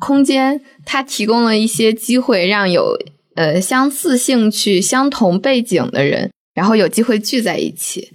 [0.00, 2.98] 空间，它提供了一些机会，让有
[3.36, 8.12] 呃相似兴趣、相同背景的人，然后有机会聚在一起。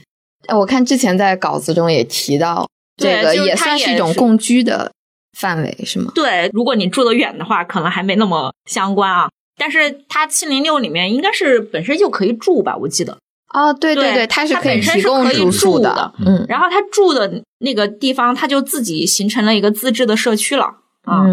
[0.49, 4.91] 我看之前在稿子中也提到，这个也算是一种共居的。
[5.38, 6.13] 范围是吗？
[6.15, 9.27] 对，如果你住得远的话，可能还没那么相关啊。
[9.57, 12.77] 但是它七零六里面应该是本身就可以住吧？
[12.77, 13.17] 我记得。
[13.55, 16.13] 哦，对对对，它是可以提供住宿的。
[16.25, 20.65] 嗯，然后他住的那个地方，他就自己形成了一个自治的社区了
[21.03, 21.23] 啊。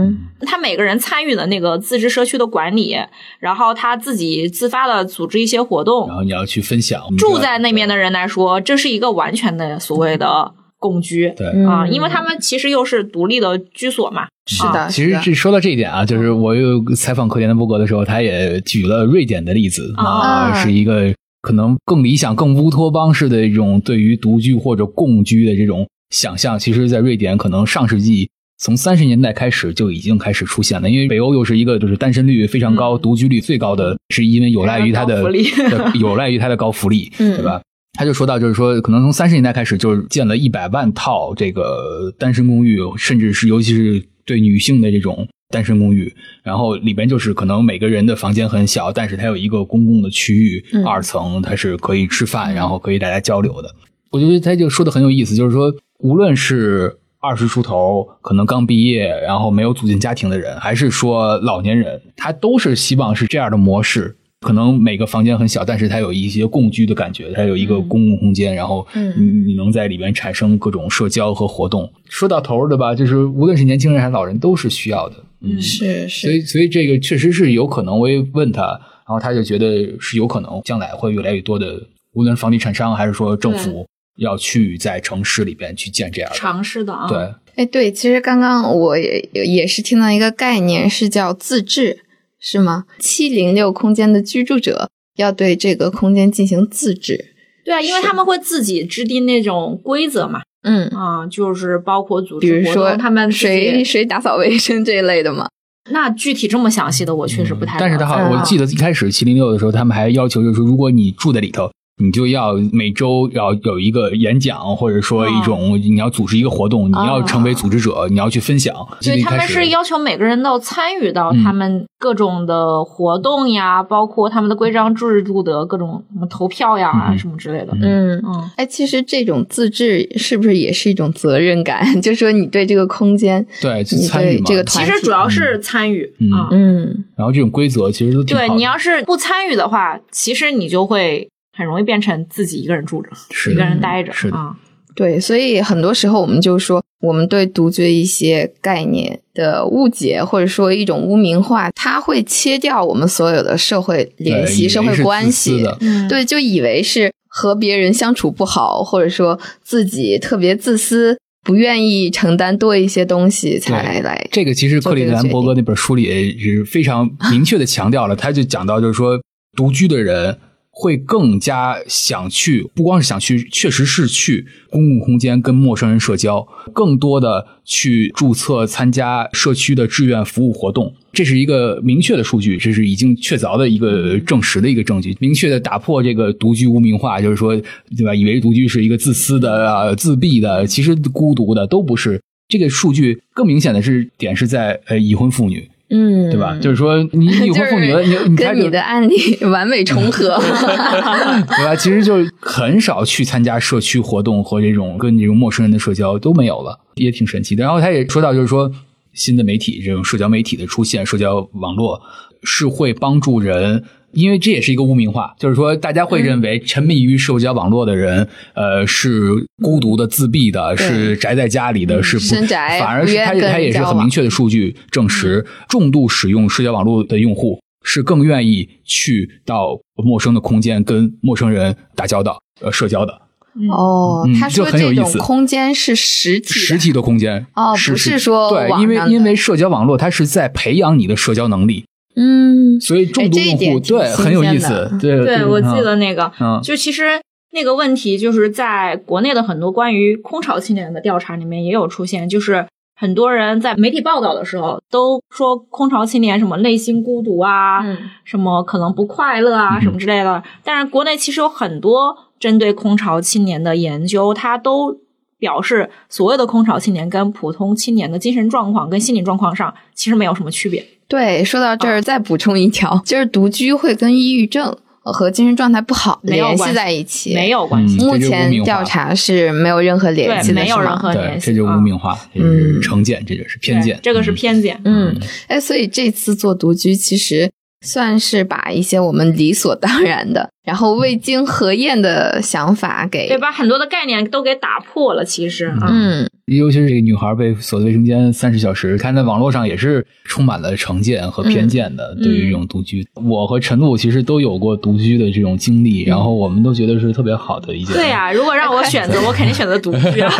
[0.46, 2.96] 他每个人参与的那个自治社区的管理，
[3.40, 7.02] 然后他自己自发的组织一些活动，然后你要去分享。
[7.18, 10.54] 住在那边的人来说，这是一个完全的所谓的。
[10.82, 14.26] 共居对啊，因为他们其实又是独立的居所嘛。
[14.46, 26.58] 是的，其实这说到这一点啊，就是我又采访科田的伯格的时候，他也举了瑞典的例子啊，是一个可能更理想、更乌托邦式的一种对于独居或者共居的这种想象。
[26.58, 30.88] 其实，在瑞典，可能上世纪从三十年代开始就已经开始出现了。
[30.88, 35.22] 因为北欧又是一个就是单身率非常高、独居率最高的，是因为有赖于它的
[36.00, 37.60] 有赖于它的高福利，对吧？
[37.94, 46.12] 他就说到，就是说，可能从三十年代开始，就是建了一百万套这个单身公寓，甚至是尤其是对女性的这种单身公寓，
[46.42, 53.70] 然后里边就是可能每个人的房间很小，但是它有一个公共的区域，嗯二层它是可以吃饭，然后可以大家交流的。
[54.10, 64.16] 我觉得他就说的很有意思，就是说，无论是二十出头，可能刚毕业，然后没有组建家庭的人，还是说老年人，他都是希望是这样的模式。
[64.42, 71.90] 可能每个房间很小，但是它有一些共居的感觉，它有一个公共空间，然后嗯你你能在里面产生各种社交和活动。
[72.10, 72.94] 说到头儿，对吧？
[72.94, 75.14] 就是无论是年轻人还是老人，都是需要的。
[75.40, 77.98] 嗯，是所以所以这个确实是有可能。
[77.98, 81.80] 我也问他，然后他就觉得是有可能，将来会越来越多的，
[82.12, 83.86] 无论是房地产商还是说政府，
[84.18, 86.36] 要去在城市里边去建这样的。
[86.36, 91.98] 尝试的啊，对，哎，对，其实刚刚我也也是听到一个概念，是叫自治，
[92.42, 92.84] 是吗？
[92.98, 97.32] 七零六空间的居住者要对这个空间进行自治。
[97.64, 105.46] 对啊，因为他们会自己制定那种规则嘛，嗯，啊，就是包括组织比如说动，他们谁谁打扫卫生这一类的嘛。
[105.90, 107.78] 那具体这么详细的，我确实不太。
[107.78, 111.70] 但是他好我记得一开始七零六的时候，他们还要求就是说，如果你住在里头，
[112.02, 118.74] 你就要每周要有一个演讲，或者说一种你要组织一个活动，你要成为组织者，你要去分享。
[119.00, 127.72] 记得对他们是要求每个人都参与到嗯他们各种的活动呀，包括他们的规章制度的各种什么投票呀、嗯什么之类的。
[127.80, 131.84] 嗯，嗯，哎，其实这种自治是不是也是一种责任感？
[132.02, 134.44] 就说你对这个空间，对去你参与嘛。
[134.46, 136.48] 对这个其团体实主要是参与嗯啊。
[136.50, 138.48] 嗯然后这种规则其实都挺好的。
[138.48, 144.56] 对你要是不参与的话，其实你就会很容易变成自己一个人住着，是一个人待着是啊。
[144.94, 155.64] 对，所以很多时候我们就说，我们对独居一些概念的误解，或者说一种污名化，它会切掉我们所有的社会联系、社会关系
[156.10, 164.28] 对，就以为是和别人相处不好，或者说自己特别自私，不愿意承担多一些东西才来。
[164.30, 169.18] 这个其实克里兰伯格那本书里也是非常明确的强调了，他就讲到就是说，
[169.56, 170.36] 独居的人
[170.74, 180.92] 会更加想去，不光是想去，确实是去公共空间跟陌生人社交，更多的去注册参加社区的志愿服务活动。
[181.12, 187.54] 这是一个明确的数据，这是已经确凿的一个证实的一个证据，明确的打破这个独居污名化，就是说，
[187.94, 188.14] 对吧？
[188.14, 192.18] 以为独居是一个自私的、啊、自闭的，其实孤独的都不是。
[192.48, 196.56] 这个数据更明显的是点是在呃已婚妇女，嗯，对吧？
[196.58, 200.40] 就是说你已婚妇女了，你你跟你的案例 完美重合。
[200.40, 201.76] 对吧？
[201.76, 207.62] 其实就很少去参加社区活动和这种跟这种陌生人的社交都没有了，也挺神奇的。
[207.62, 208.72] 然后他也说到，就是说
[209.12, 212.00] 新的媒体这种社交媒体的出现，社交网络
[212.42, 213.84] 是会帮助人。
[214.12, 219.30] 因为这也是一个污名化，就是说，大家会认为沉迷于社交网络的人，呃，是
[219.62, 233.22] 孤独的、自闭的，是宅在家里的，是不宅反而是他他也是很明确的数据证实，重度使用社交网络的用户是更愿意去到陌生的空间跟陌生人打交道、呃社交的。
[233.70, 235.18] 哦嗯，他说就很有这种意思。
[235.18, 236.54] 空间是实体的。
[236.54, 241.84] 实体的空间哦不是说对，因为因为社交网络它是在培养你的社交能力，
[242.16, 244.90] 嗯，所以重度哎这一用户、点对很有意思。
[245.00, 247.20] 对对，我记嗯得那个，嗯就其实
[247.52, 260.42] 那个问题，就是在国内的很多关于空巢青年的调查里面也有出现，就是很多人在媒体报道的时候都说空巢青年什么内心孤独啊，嗯什么可能不快乐啊，嗯什么之类的。
[260.62, 264.98] 但是国内其实有很多针对空巢青年的研究，它都
[265.38, 270.86] 表示所谓的空巢青年跟普通青年的精神状况跟心理状况上其实没有什么区别。
[271.12, 277.98] 对，说到这儿再补充一条，就是独居会跟抑郁症和精神状态不好联系在一起，没有关系。
[277.98, 284.80] 嗯目前调查是没有任何联系的，没有任何，联系这就污名化，这是成见，这就是偏见，这个是偏见。
[284.86, 285.14] 嗯，
[285.48, 287.50] 哎，所以这次做独居其实
[287.82, 295.24] 算是把一些我们理所当然的，然后未经核验的想法给对，把很多的概念都给打破了。
[295.24, 302.14] 其实啊，嗯，尤其是这个女孩被锁在卫生间三十小时，看在网络上也是充满了成见和偏见的。
[302.22, 307.94] 对于这种独居，我和陈露其实都有过独居的这种经历，然后我们都觉得是特别好的一件。
[307.94, 310.32] 对呀、如果让我 选择，我肯定选择独居啊。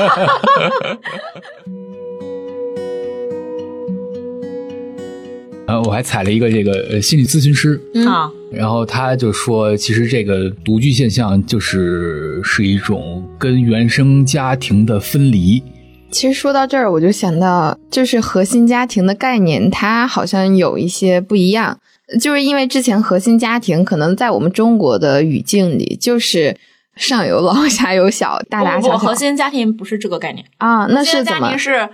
[5.72, 15.62] 呃，我还采了一个这个呃心理咨询师，嗯啊，然后他就说，其实这个独居现象就是是一种跟原生家庭的分离。
[16.10, 21.78] 其实说到这儿，我就想到，就是核心家庭的概念，它好像有一些不一样。
[22.20, 26.54] 就是因为之前核心家庭可能在我们中国的语境里，就是
[26.96, 31.58] 上有老 下有小，大大小小核心家庭不是这个概念，啊，那核心是怎么家庭？
[31.58, 31.88] 是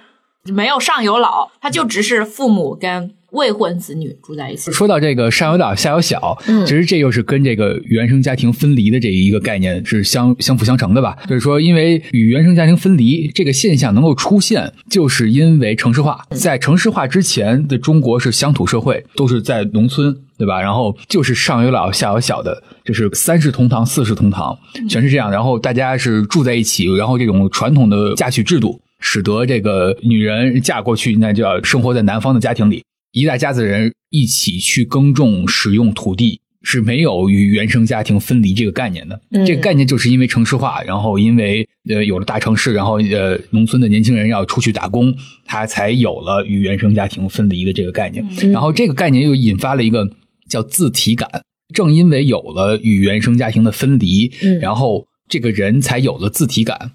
[0.52, 4.70] 没有上有老，他就只是父母跟未婚子女住在一起。
[4.72, 11.16] 说到这个上有老下有小，嗯其实这又是跟这个原生家庭分离的这一个概念是相相辅相成的吧？
[11.28, 16.24] 就是说，因为与原生家庭分离这个现象能够出现，就是因为城市化。
[16.30, 20.60] 在城市化之前的中国是乡土社会，都是在农村，对吧？
[20.60, 24.58] 然后就是上有老下有小的，就是三世同堂、四世同堂，
[24.88, 25.30] 全是这样。
[25.30, 28.80] 然后大家是住在一起，然后这种传统的嫁娶制度。
[29.00, 32.82] 使得这个女人嫁过去，那就要生活在男方的家庭里，
[33.12, 39.20] 一大家子人一起去耕种、使用土地，是没有与原生家庭分离这个概念的。
[39.30, 48.26] 嗯这个概念就是因为城市化，然后因为呃有了大城市，然后呃农村的年轻人要出去打工，他才有了与原生家庭分离的这个概念。
[48.42, 50.10] 嗯然后这个概念又引发了一个
[50.48, 51.28] 叫自体感。
[51.74, 56.92] 正因为有了与原生家庭的分离，嗯然后这个人才有了自体感。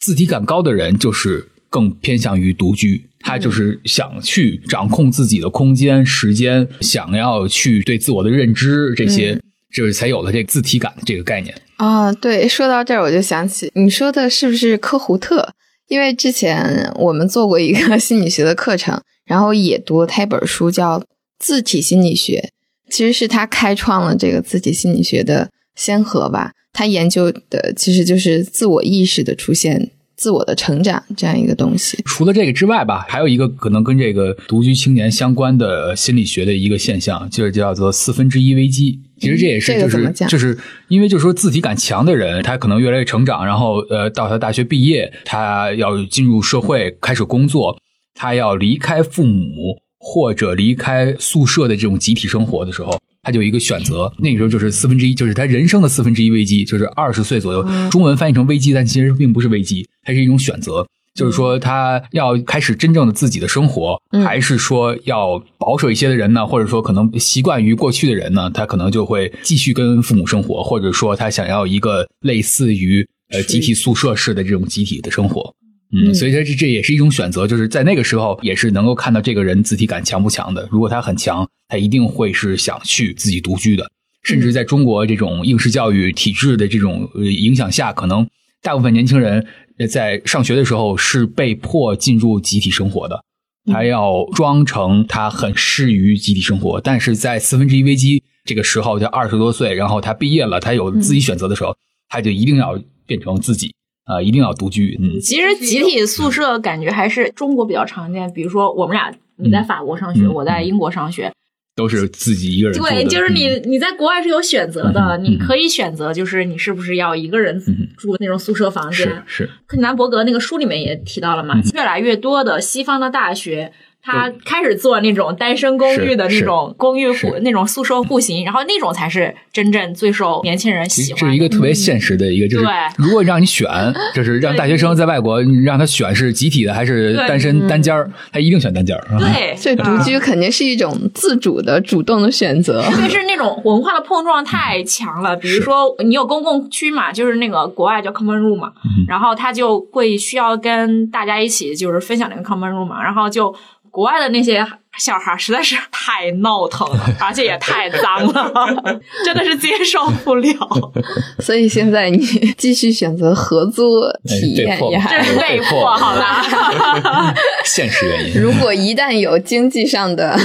[0.00, 9.36] 自体感高的人就是更偏向于独居，他就是想去掌控自己的空间、时间，想要去对自我的认知，这些、
[9.74, 11.52] 就是才有了这个自体感这个概念。
[11.78, 15.52] 啊、对，说到这儿我就想起你说的是不是科胡特？
[15.88, 21.00] 因为之前我们做过一个心理学的课程，然后也读了他一本书叫
[21.40, 22.52] 《自体心理学》，
[22.94, 26.52] 其实是他开创了这个自体心理学的先河吧。
[26.72, 31.98] 他研究的其实就是自我意识的出现、自我的成长这样一个东西。
[32.04, 39.00] 除了这个之外吧，还有一个可能跟这个独居青年相关的心理学的一个现象，就是叫做四分之一危机。
[39.18, 40.58] 其实这也是就是、就是
[40.88, 47.78] 因为就是说自体感强的人，他可能越来越成长，然后呃到他大学毕业，他要进入社会开始工作，
[48.14, 52.98] 他要离开父母或者离开宿舍的这种集体生活的时候。
[53.24, 57.66] 他就有一个选择，那个时候就是四分之一，就是他人生的四分之一危机，就是二十岁左右。
[57.90, 60.86] 中文翻译成危机，但其实并不是危机，它是一种选择。
[61.14, 66.44] 就是说，他要开始真正的自己的生活，嗯还是说要保守一些的人呢？
[66.44, 75.54] 或者说可能习惯于过去的人呢，他可能就会继续跟父母生活，或者说他想要一个类似于呃集体宿舍式的这种集体的生活。
[75.94, 80.68] 嗯，嗯所以他这这也是一种选择，就是在那个时候也是能够看到这个人自体感强不强的。
[80.70, 83.90] 如果他很强，他一定会是想去自己独居的。
[84.22, 88.26] 甚至在中国这种应试教育体制的这种呃影响下，可能
[88.62, 93.22] 大部分年轻人呃在上学的时候是被迫进入集体生活的。
[93.70, 101.76] 他要装成他很适于集体生活，但是在四分之一危机这个时候，他二十多岁，然后他毕业了，他有自己选择的时候，
[102.08, 103.73] 他就一定要变成自己
[104.04, 104.98] 啊、一定要独居。
[105.00, 111.32] 嗯，其实集体宿舍感觉还是中国比较常见，比如说我们俩，你在法国上学，嗯我在英国上学，
[111.74, 112.78] 都是自己一个人。
[112.78, 119.06] 对，就是你嗯你在国外是有选择的，你可以选择就是你是不是要一个人嗯住那种宿舍房间。
[119.26, 123.72] 是是，克里南伯格那个书里面也提到了嘛，嗯越来越多的西方的大学。
[124.04, 131.20] 他开始做那种单身公寓的那种公寓户那种宿舍户型，然后那种才是真正最受年轻人喜欢的。
[131.20, 133.66] 这是一个特别现实的一个，就是对如果让你选，
[134.14, 139.00] 就是让大学生在外国，让他选是集体的还是单身单间儿，他一定选单间儿。
[139.10, 142.84] 啊对， 所以独居肯定是一种自主的、主动的选择。
[143.00, 145.34] 但是那种文化的碰撞太强了。
[145.36, 153.54] 比如说，你有公共区嘛，就是那个国外叫 common room 嘛，嗯然后他就会需要跟大家一起就是分享那个 common room 嘛，然后就
[153.94, 154.66] 国外的那些
[154.98, 158.52] 小孩实在是太闹腾了，而且也太脏了，
[159.24, 160.54] 真的是接受不了。
[161.40, 162.18] 所以现在你
[162.56, 167.34] 继续选择合租体验被迫也还这是被迫，好吧？
[167.64, 168.40] 现实原因。
[168.40, 170.38] 如果一旦有经济上的，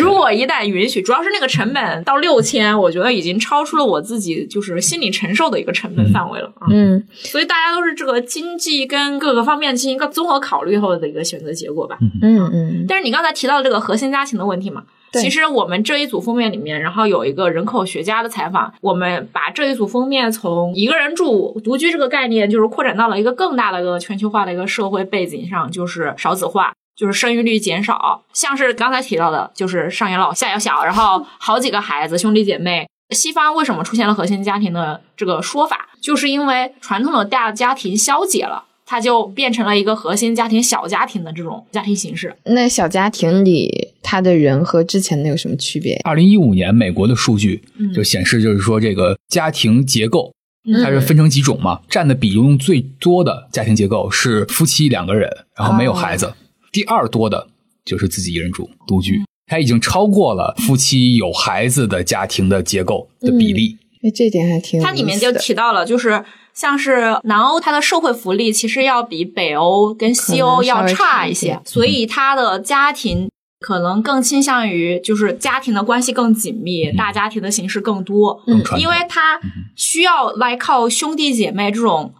[0.00, 6.66] 如果一旦允许，主要是那个成本到六千，我觉得已经超出了我自己就是心理承受的一个成本范围了啊。
[6.70, 11.96] 嗯所以大家都是这个经济跟各个方面进行一个综合考虑后的一个选择结果吧。
[12.22, 26.72] 嗯嗯但是你刚才提到这个核心家庭的问题嘛，对其实我们这一组封面里面，然后有一个人口学家的采访，我们把这一组封面从一个人住独居这个概念，就是扩展到了一个更大的一个全球化的一个社会背景上，就是少子化。
[26.96, 32.88] 就是生育率减少，像是刚才提到的，就是上有老下有小，然后好几个孩子，兄弟姐妹。
[33.14, 35.90] 西方为什么出现了核心家庭的这个说法？
[36.02, 42.34] 就是因为传统的大家庭消解了，它就变成了一个核心家庭小家庭的这种家庭形式。
[42.44, 46.00] 那小家庭里他的人和之前的有什么区别？
[46.04, 50.32] 二零一五年美国的数据嗯就显示，就是说这个家庭结构
[50.66, 56.32] 嗯它是分成几种嘛，占的比重最多的家庭结构是夫妻两个人，然后没有孩子。
[56.72, 57.48] 第二多的
[57.84, 63.76] 就是自己一人住独居，它已经超过了夫妻有孩子的家庭的结构的比例。
[64.02, 66.24] 哎，这点还挺有它里面就提到了，就是
[66.58, 73.30] 像是南欧，它的社会福利其实要比北欧跟西欧要差一些，所以它的家庭
[73.60, 79.40] 可能更倾向于就是家庭的关系更紧密，大家庭的形式更多，嗯因为它
[79.76, 82.12] 需要来靠兄弟姐妹这种。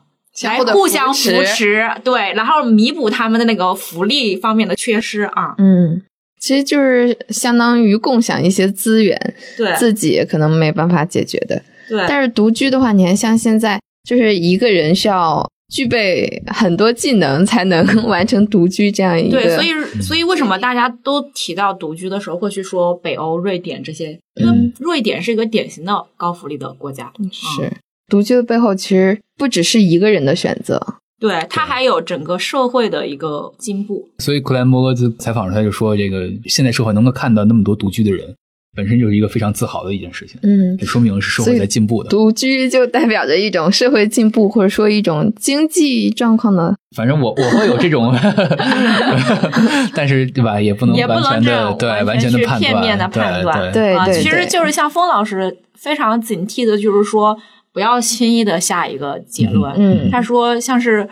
[0.45, 6.01] 来互相扶持扶持，对，然后弥补他们的那个福利方面的缺失啊，嗯，
[6.39, 11.61] 其实就是相当于共享一些资源，对，自己可能没办法解决的。
[11.89, 19.39] 对，但是独居的话，你看像现在，就是一个人需要具备很多技能才能完成独居这样一个。
[19.39, 24.19] 对，所以所以为什么大家都提到独居的时候会去说北欧、瑞典这些？
[24.41, 27.71] 因为嗯瑞典是一个典型的高福利的国家，是
[28.09, 30.81] 独居的背后，其实不只是一个人的选择。
[31.21, 34.09] 对它还有整个社会的一个进步。
[34.21, 38.35] 所以克莱摩格在采访时他就说，这个现代社会能够看到那么多独居的人，
[38.79, 42.09] 本身就是一个非常自豪的一件事情，嗯，这说明是社会在进步的。
[42.09, 46.77] 独居就代表着一种社会进步，或者说一种经济状况的。
[46.95, 48.15] 反正我我会有这种
[49.97, 57.37] 但是对吧，也不能也不完全能这样的对完全的判断，片面的判断，啊，对对对其实就是像风老师非常警惕的，就是说
[57.73, 59.75] 不要轻易的下一个结论。
[59.77, 61.09] 嗯他说像是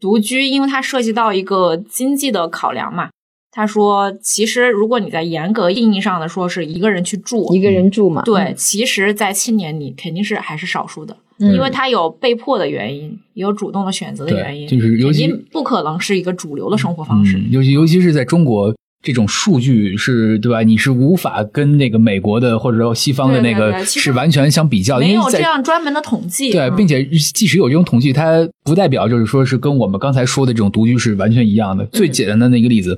[0.00, 3.10] 独居，因为它涉及到一个经济的考量嘛。
[3.58, 17.36] 他说，其实如果你在严格意义上的说是一个人去住，一个人住嘛，对，其实，在青年里肯定是还是少数的，嗯因为他有被迫的原因，也有主动的选择的原因，就是尤其不可能是一个主流的生活方式。
[17.36, 20.62] 嗯，尤其尤其是在中国，这种数据是对吧？
[20.62, 31.84] 你是无法跟那个美国的或者说西方的那个是完全相比较的，没有这样专门的统计，对，嗯并且即使有这种统计，它不代表就是说是跟我们刚才说的这种独居是完全一样的。
[31.86, 32.96] 最简单的那个例子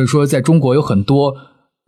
[0.00, 1.36] 就是说，在中国有很多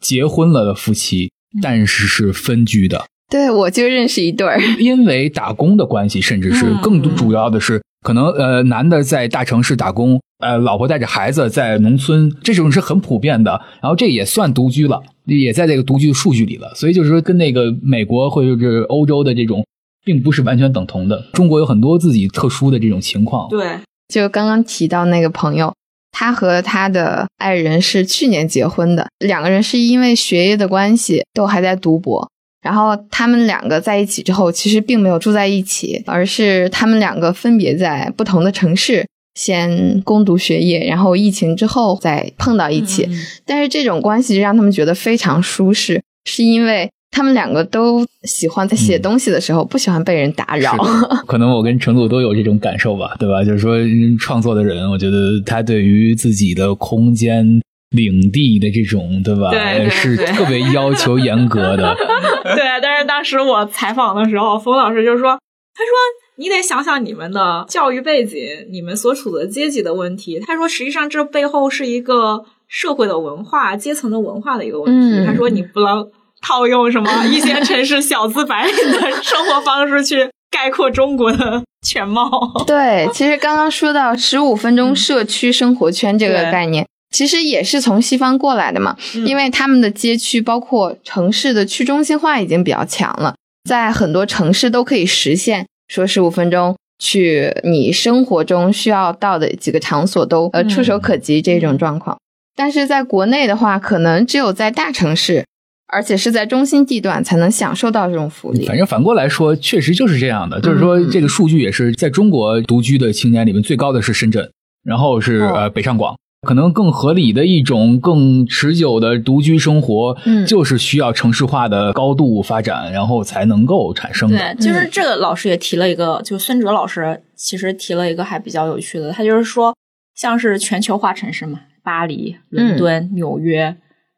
[0.03, 1.33] 结婚了的夫妻，
[1.63, 4.61] 但是是分居的，对我就认识一对儿。
[4.79, 13.59] 因为打工的关系，甚至是嗯更主要的是，可能呃男的在大城市打工，呃老婆带着孩子在农村，这种是很普遍的。
[13.81, 16.71] 然后这也算独居了，也在这个独居的数据里了。
[16.75, 19.65] 所以就是说，跟那个美国或者是欧洲的这种，
[20.05, 21.31] 并不是完全等同的。
[21.33, 23.49] 中国有很多自己特殊的这种情况。
[23.49, 25.73] 对，就刚刚提到那个朋友，
[26.13, 32.31] 他和他的爱人是去年结婚的，两个人是因为学业的关系都还在读博。
[32.63, 39.05] 然后他们两个在一起之后，其实并没有住在一起，而是他们两个分别在不同的城市
[39.35, 43.05] 先攻读学业，然后疫情之后再碰到一起。
[43.09, 50.77] 嗯但是这种关系让他们觉得非常舒适，是因为他们两个都喜欢在写东西的时候、不喜欢被人打扰。
[51.29, 53.45] 可能我跟程度都有这种感受吧，对吧？
[53.45, 57.61] 就是说，嗯创作的人，我觉得他对于自己的空间、
[57.91, 59.51] 领地的这种，对吧？
[59.51, 61.95] 对对对是特别要求严格的。
[62.57, 65.39] 对，但是当时我采访的时候，冯老师就说
[65.77, 65.93] ：“他说
[66.37, 68.39] 你得想想你们的教育背景，
[68.71, 70.41] 你们所处的阶级的问题。
[70.41, 75.19] 他说，实际上这背后是一个社会的文化、阶层的文化的一个问题。
[75.19, 76.09] 嗯他说，你不能
[76.43, 82.29] 套用什么一线城市小资白领的生活方式去概括中国的全貌。
[82.67, 93.35] 对，其实刚刚说到十五分钟社区生活圈这个概念，其实也是从西方过来的嘛，嗯因为他们的街区包括城市的去中心化已经比较强了，
[93.69, 96.77] 在很多城市都可以实现说十五分钟。
[96.99, 102.17] 去你生活中需要到的几个场所都呃嗯触手可及这种状况，
[102.55, 105.45] 但是在国内的话，可能只有在大城市，
[105.93, 108.67] 而且是在中心地段才能享受到这种福利。
[108.67, 110.61] 反正反过来说，确实就是这样的。
[110.61, 114.51] 就是说，嗯这个数据也是在中国独居的青年里面最高的是深圳，
[114.83, 116.17] 然后是哦呃北上广。
[116.49, 124.37] 可能更合理的一种、更持久的独居生活，嗯就是需要城市化的高度发展，然后才能够产生的。
[124.57, 129.73] 对，就是这个老师也提了一个，就孙哲老师其实提了一个还比较有趣的，他就是说，
[130.17, 133.77] 像是全球化城市嘛，巴黎、伦敦、纽约，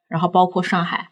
[0.09, 1.09] 然后包括上海，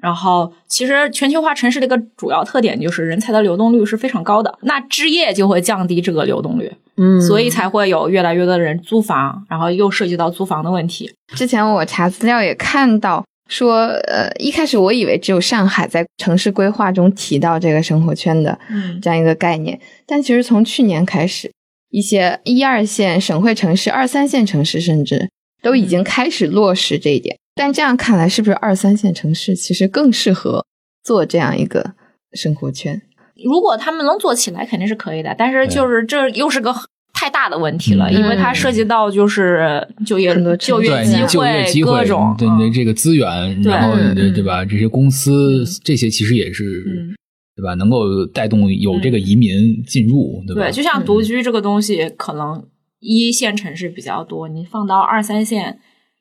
[0.00, 11.12] 然后其实全球化城市的一个主要特点就是人才的流动率是非常高的，那置业就会降低这个流动率，嗯所以才会有越来越多的人租房，然后又涉及到租房的问题。
[11.34, 21.50] 之前我查资料也看到说，呃，一开始我以为只有上海在城市规划中提到这个生活圈的嗯这样一个概念，但其实从去年开始，
[21.90, 25.28] 一些一二线省会城市、二三线城市甚至
[25.62, 27.36] 都已经开始落实这一点。
[27.60, 30.64] 但这样看来，是不是二三线城市其实更适合
[31.04, 31.92] 做这样一个
[32.32, 33.02] 生活圈？
[33.44, 35.34] 如果他们能做起来，肯定是可以的。
[35.36, 36.74] 但是就是这又是个
[37.12, 40.88] 太大的问题了，嗯因为它涉及到就是就业很多就业
[41.28, 44.64] 就业机会，各种对你的嗯这个资源，对然后你的嗯对吧？
[44.64, 47.12] 这些公司这些其实也是嗯
[47.56, 47.74] 对吧？
[47.74, 50.62] 能够带动有这个移民进入，对吧？
[50.62, 52.64] 对，就像独居这个东西，可能
[53.00, 55.78] 一线城市比较多，你放到二三线，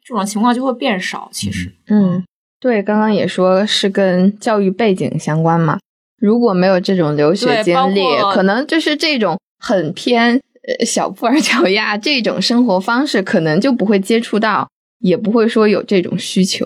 [0.10, 1.30] 这种情况就会变少。
[1.32, 2.24] 其实，嗯，
[2.60, 5.78] 对，刚刚也说是跟教育背景相关嘛。
[6.18, 8.02] 如果没有这种留学经历，
[8.34, 14.68] 可能就是这种很偏呃小布尔乔亚这种生活方式，可能就不会接触到，
[15.00, 16.66] 也不会说有这种需求。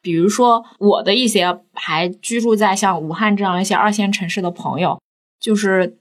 [0.00, 5.00] 比如说，我的一些还居住在像武汉这样一些二线城市的朋友，
[5.40, 5.96] 就是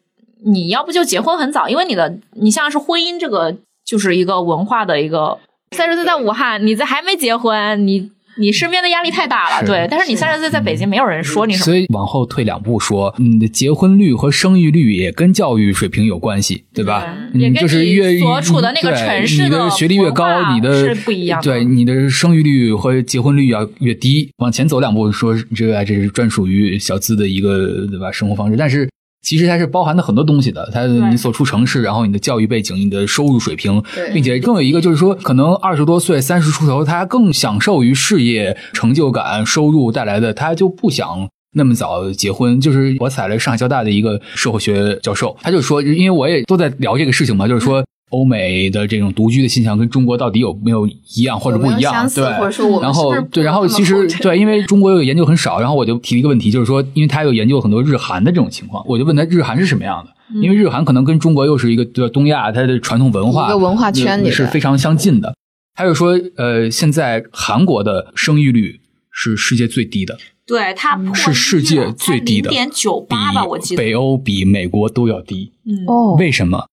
[0.45, 5.39] 你要不就结婚很早，因为你的你像是婚姻这个就是一个文化的一个，
[5.73, 8.11] 三十岁在武汉，你在还没结婚，你。
[8.35, 9.87] 你身边的压力太大了，对。
[9.91, 11.65] 但是你三十岁在北京，没有人说你什么。
[11.65, 17.15] 所以往后退两步说，你的结婚率和生育率也跟教育水平有关系，对吧？
[17.35, 21.39] 嗯，就是越所处的那个城市的学历越高，你的是不一样。
[21.43, 24.31] 对，你的生育率和结婚率要越低。
[24.37, 28.89] 往前走两步说，这个这是专属于小资的一个对吧生活方式，但是。
[29.23, 33.81] 其实它是包含的很多东西的，它你所处城市，然后你的教育背景、你的收入水平，
[34.13, 42.59] 并且更有一个就是说，可能二十多岁、三十出头，他更享受于事业成就感、收入带来的，他就不想那么早结婚。
[42.59, 47.83] 就是我采了上海交大的一个社会学教授，他就说，因为我也都在聊这个事情嘛，就是说。
[48.13, 52.07] 欧美的这种独居的现象跟中国到底有没有一样或者不一样？
[52.13, 52.23] 对，
[52.79, 60.13] 然后对，然后其实对，因为中国有研究很少，然后我就提一个问题，就是说，因为他有研究很多日韩的这种情况，我就问他日韩是什么样的？
[60.41, 65.35] 因为日韩可能跟中国又是一个对东亚，它的传统文化一个文化圈里是非常相近的。
[65.75, 68.79] 他就说，呃，现在韩国的生育率
[69.11, 75.51] 是世界最低的，对，它是世界最低的，点九八吧，我记得北欧比美国都要低。
[75.65, 76.67] 嗯，哦，为什么？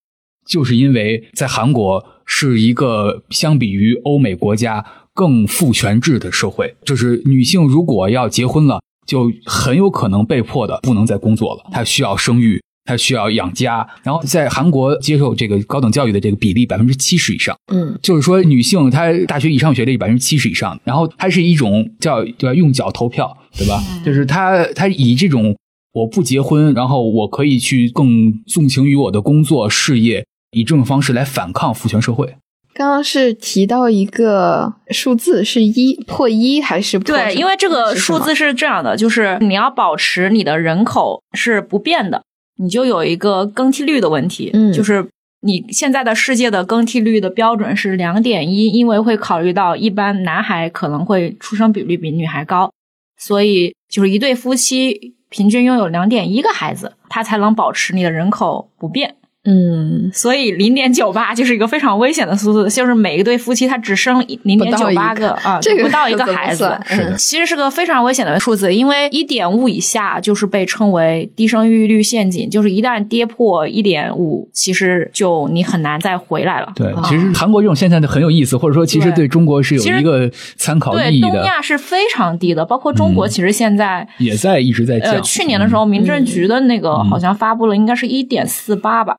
[0.51, 4.85] 就是因为在韩国是一个相比于欧美国家
[5.15, 13.89] 更父权制的社会，就是女性如果要结婚了，就很有可能被迫的不能再工作了，她需要生育，她需要养家。
[14.03, 23.81] 然后在韩国接受这个高等教育的这个比例百分之七十以上，嗯，就是说女性她大学以上学历百分之七十以上，然后它是一种叫对吧用脚投票，对吧？
[24.05, 25.57] 就是她她以这种
[25.93, 30.25] 我不结婚，然后我可以去更纵情于我的工作事业。
[30.53, 32.37] 以这种方式来反抗父权社会。
[32.73, 37.35] 刚刚是提到一个数字是一破一还是对？
[37.35, 42.23] 因为这个数字是这样的，就是你要保持你的人口是不变的，
[42.59, 44.51] 你就有一个更替率的问题。
[44.55, 45.07] 嗯，就是
[45.43, 52.73] 你现在的世界的更替率的标准是两点一，因为会考虑到一般男孩可能会出生比率比女孩高，
[53.19, 59.17] 所以就是一对夫妻平均拥有两点一个孩子，他才能保持你的人口不变。
[59.45, 66.79] 嗯，所以零点九八就是一个非常危险的数字，就是每一对夫妻他只生零点九八个啊，这个不到一个孩子，
[67.17, 76.71] 其实是个非常危险的数字，因为一点五以下就是被称为低生育率陷阱，就是一旦跌破一点五，其实就你很难再回来了。
[76.77, 81.29] 对，其实韩国这种现象就很有意思，或者说其实对中国是有一个参考意义的。
[81.31, 85.23] 东亚是非常低的，包括中国其实现在也在一直在降。
[85.23, 89.17] 去年的时候，民政局的那个好像发布了，应该是一点四八吧。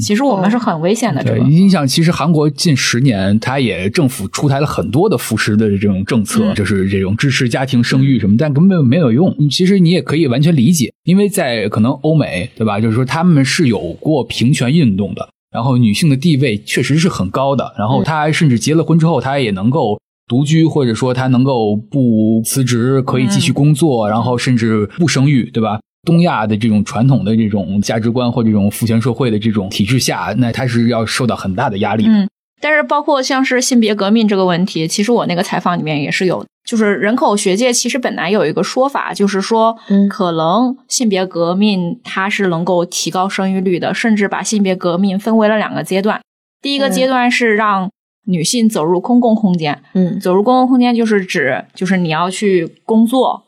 [0.00, 1.22] 其实我们是很危险的。
[1.22, 9.34] 这个，你想，其实韩国近十年，它也政府出台了很多的扶持的这种政策，就是这种支持家庭生育什么，但根本没有用。
[9.48, 12.80] 其实你也可以完全理解，因为在可能欧美，对吧？
[12.80, 25.80] 就是说他们是有过平权运动的，然后女性的地位确实是很高的，然后她甚至结了婚之后，她也能够独居，或者说她能够不辞职，可以继续工作，然后甚至不生育，对吧？
[26.02, 32.06] 东亚的这种传统的这种价值观或这种父权社会的这种体制下，那他是要受到很大的压力。
[32.06, 32.28] 嗯，
[32.60, 46.20] 但是包括像是性别革命这个问题，其实我那个采访里面也是有，就是人口学界其实本来有一个说法，就是说，嗯可能性别革命它是能够提高生育率的，甚至把性别革命分为了两个阶段。
[46.62, 47.90] 第一个阶段是让
[48.26, 53.44] 女性走入公共空间，嗯，走入公共空间就是指就是你要去工作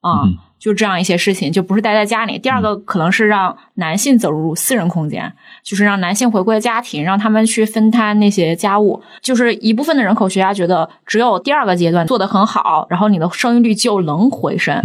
[0.00, 0.26] 啊。
[0.62, 2.38] 就这样一些事情，就不是待在家里。
[2.38, 5.32] 第二个可能是让男性走入私人空间，
[5.64, 9.02] 就是让男性回归家庭，让他们去分摊那些家务。
[9.20, 14.80] 就是一部分的人口学家觉得，只有第二个阶段做得很好，然后你的生育率就能回升。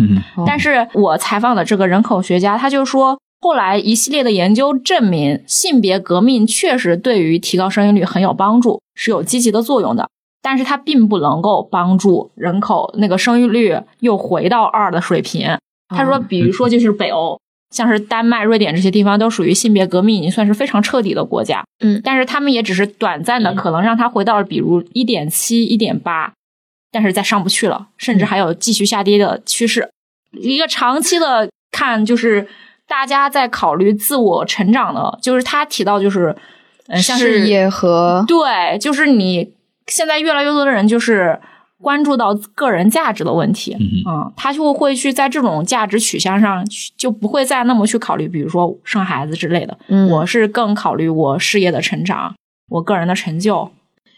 [0.47, 10.09] 但是我采访的这个人口学家，他就说，后来一系列的研究证明，性别革命确实对于提高生育率很有帮助，是有积极的作用的。
[10.41, 15.55] 但是它并不能够帮助人口那个生育率又回到二的水平。
[15.89, 17.39] 他说，比如说，就是北欧，
[17.71, 21.63] 像是丹麦、瑞典这些地方，都属于性别革命已经算是非常彻底的国家。
[21.79, 26.33] 嗯，但是他们也只是短暂的，可能让它回到了比如一点七、一点八，
[26.91, 29.89] 但是再上不去了，甚至还有继续下跌的趋势。
[30.33, 32.47] 一个长期的看，就是
[32.87, 36.35] 大家在考虑自我成长的，就是他提到就是，
[36.87, 39.53] 嗯，像是事业和对，就是你
[39.87, 41.39] 现在越来越多的人就是
[41.81, 49.77] 关注到个人价值的问题，嗯他就会去在这种价值取向上去就不会再那么去考虑，比如说生孩子之类的。
[49.87, 52.35] 嗯我是更考虑我事业的成长，
[52.69, 53.69] 我个人的成就。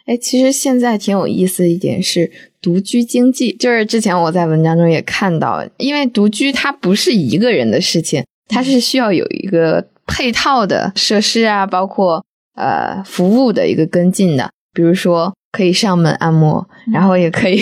[0.06, 2.32] 哎，其实现在挺有意思的一点是
[2.62, 17.60] 独居经济，就是之前我在文章中也看到，因为独居它不是一个人的事情，它是需要有一个配套的设施啊，包括呃服务的一个跟进的，比如说可以上门按摩，然后也可以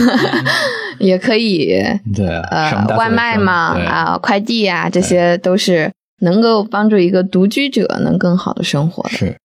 [0.98, 1.82] 也可以
[2.14, 9.10] 对啊，呃外卖嘛啊快递啊，这些都是能够帮助一个独居者能更好的生活的。
[9.10, 9.36] 是，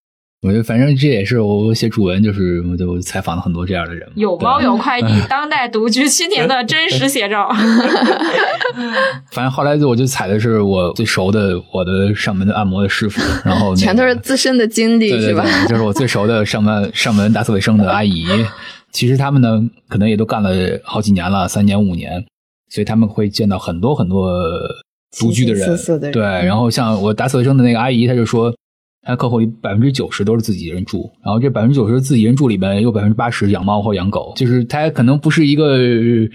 [0.42, 7.50] 我觉得反正这也是我写主文，就是我就采访了很多这样的人，有对猫有快递， 当代独居青年的真实写照。
[9.32, 15.44] 反正后来我就采的是我最熟的我的上门的按摩的师傅，然后、那个、全都是自身的经历，对对是吧？
[15.68, 18.24] 就是我最熟的上门上门打扫卫生的阿姨。
[18.92, 20.50] 其实他们呢，可能也都干了
[20.82, 22.24] 好几年了，三年五年，
[22.70, 24.32] 所以他们会见到很多很多
[25.18, 25.64] 独居的人。
[25.64, 28.52] 形形色色的人对，然后像我打扫卫生的那个阿姨，她就说，
[29.02, 35.78] 她客户里百分之九十都是自己人住，然后这百分之九十自己人住里面有百分之八十养猫或养狗，就是它可能不是一个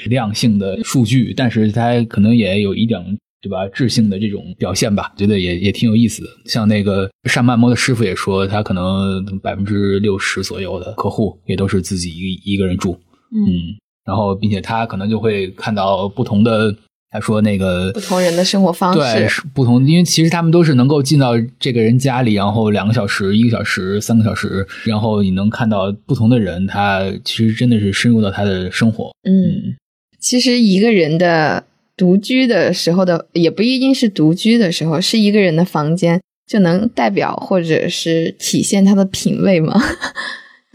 [0.07, 3.17] 量性的数据，但是它可能也有一点。
[3.41, 3.67] 对吧？
[3.67, 6.29] 质性的这种表现吧，觉得也也挺有意思的。
[6.45, 12.93] 像那个上门按摩的师傅也说，他可能百分之六十左右的客户也都是自己一一个人住，
[13.31, 16.75] 嗯，然后并且他可能就会看到不同的，
[17.11, 29.75] 他说那个不同人的生活方式，是不同，因为其实他们都是能够进到这个人家里，然后两个小时、一个小时、三个小时，然后你能看到不同的人，他其实真的是深入到他的生活，嗯，
[30.19, 31.63] 其实一个人的
[31.95, 39.81] 独居的时候的，也不一定是独居的时候，是一个人的房间就能代表或者是体现他的品味吗？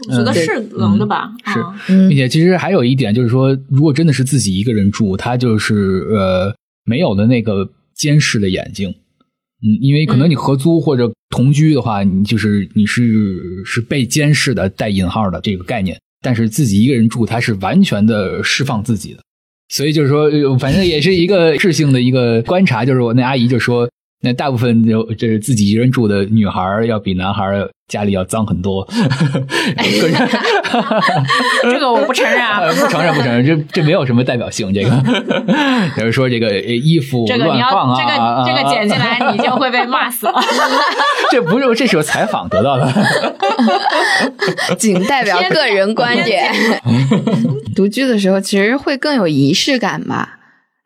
[0.09, 1.31] 我觉得是能的吧？
[1.45, 1.63] 是。
[2.07, 19.19] 并且其实还有一点就是说，如果真的是自己一个人住，他就是呃没有了那个监视的眼睛，嗯，因为可能你合租或者同居的话，你就是你是是被监视的带引号的这个概念，但是自己一个人住，他是完全的释放自己的，
[19.69, 23.89] 所以就是说，呃反正也是一个 质性的一个观察，就是我那阿姨就说。
[24.21, 28.83] 那大部分就这是自己一个人住的女孩儿，要比男孩儿家里要脏很多。
[28.85, 28.93] 个
[30.07, 30.29] 人
[31.63, 34.73] 这个我不承认啊呃不承认，不承认，这这没有什么代表性。
[34.73, 34.89] 这个
[35.97, 40.33] 就是说，这个呃衣服这个你要乱放啊，这个啊这个剪进来，你就会被骂死了。
[41.31, 42.87] 这不是，这是我采访得到的。
[44.77, 46.53] 仅代表个人观点。
[47.75, 50.37] 独居的时候，其实会更有仪式感吧，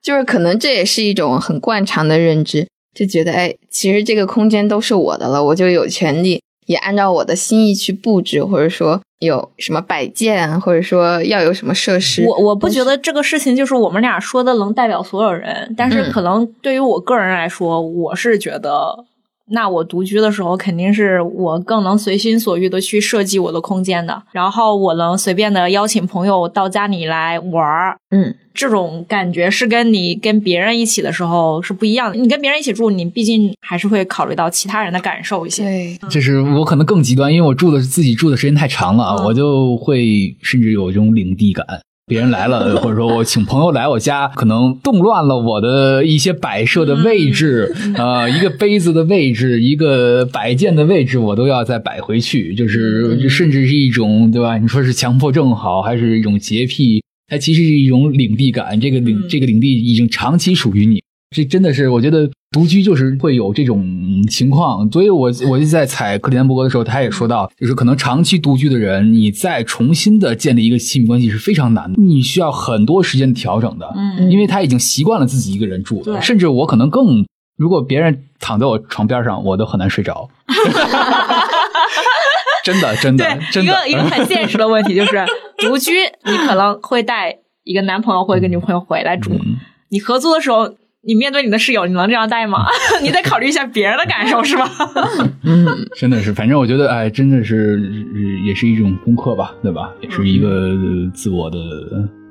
[0.02, 12.26] 就是可能这也是一种很惯常的认知，就觉得哎，其实这个空间都是我的了，我就有权利也按照我的心意去布置，或者说有什么摆件，或者说要有什么设施。
[12.26, 19.06] 我我不觉得这个事情就是我们俩说的能代表所有人，但是嗯可能对于我个人来说，我是觉得，
[19.52, 27.98] 那我独居的时候，肯定是我更能随心所欲的去设计我的空间的，然后我能随便的邀请朋友到家里来玩儿。
[28.10, 32.18] 嗯，这种感觉是跟你跟别人一起的时候是不一样的。
[32.18, 35.64] 你跟别人一起住，你毕竟还是会考虑到其他人的感受一些。
[35.64, 41.66] 对，就是我可能更极端，因为我住的自己住的时间太长了，嗯我就会甚至有这种领地感。
[42.08, 54.58] 别人来了， 或者说我请朋友来我家，可能动乱了我的一些摆设的位置，呃，一个杯子的位置，一个摆件的位置，我都要再摆回去，就是嗯甚至是一种对吧？
[54.58, 57.02] 你说是强迫症好，还是一种洁癖？
[57.28, 61.02] 它其实是一种领地感，这个领、嗯这个领地已经长期属于你，
[61.36, 63.86] 这真的是我觉得独居就是会有这种
[64.30, 74.32] 情况，所以我 我就在采克里南伯格的时候，他也说到，就是可能长期独居的人，你再重新的建立一个亲密关系是非常难的，你需要很多时间调整的，嗯。
[74.32, 77.26] 因为他已经习惯了自己一个人住，对甚至我可能更，
[77.58, 80.30] 如果别人躺在我床边上，我都很难睡着。
[82.64, 85.26] 真的，真的，，真的，一个一个很现实的问题就是，
[85.60, 85.92] 独居
[86.24, 89.58] 你可能会带一个男朋友或者一个女朋友回来住，嗯。
[89.90, 90.74] 你合租的时候，
[91.08, 92.66] 你面对你的室友，你能这样带吗？
[93.04, 94.68] 你得考虑一下别人的感受，是吧？
[95.46, 97.80] 嗯，真的是，反正我觉得，哎，真的是
[98.14, 99.92] 呃也是一种功课吧，对吧？
[100.02, 101.58] 也是一个呃自我的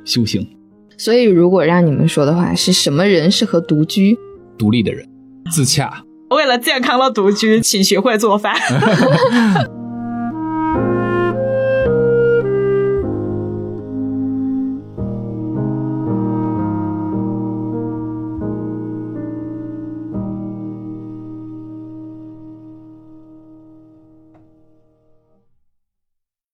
[0.05, 0.45] 修行，
[0.99, 4.19] 所以如果让你们说的话，是什么人适合独居？
[4.59, 5.07] 独立的人，
[5.51, 6.03] 自洽。
[6.31, 8.57] 为了健康的独居，请学会做饭。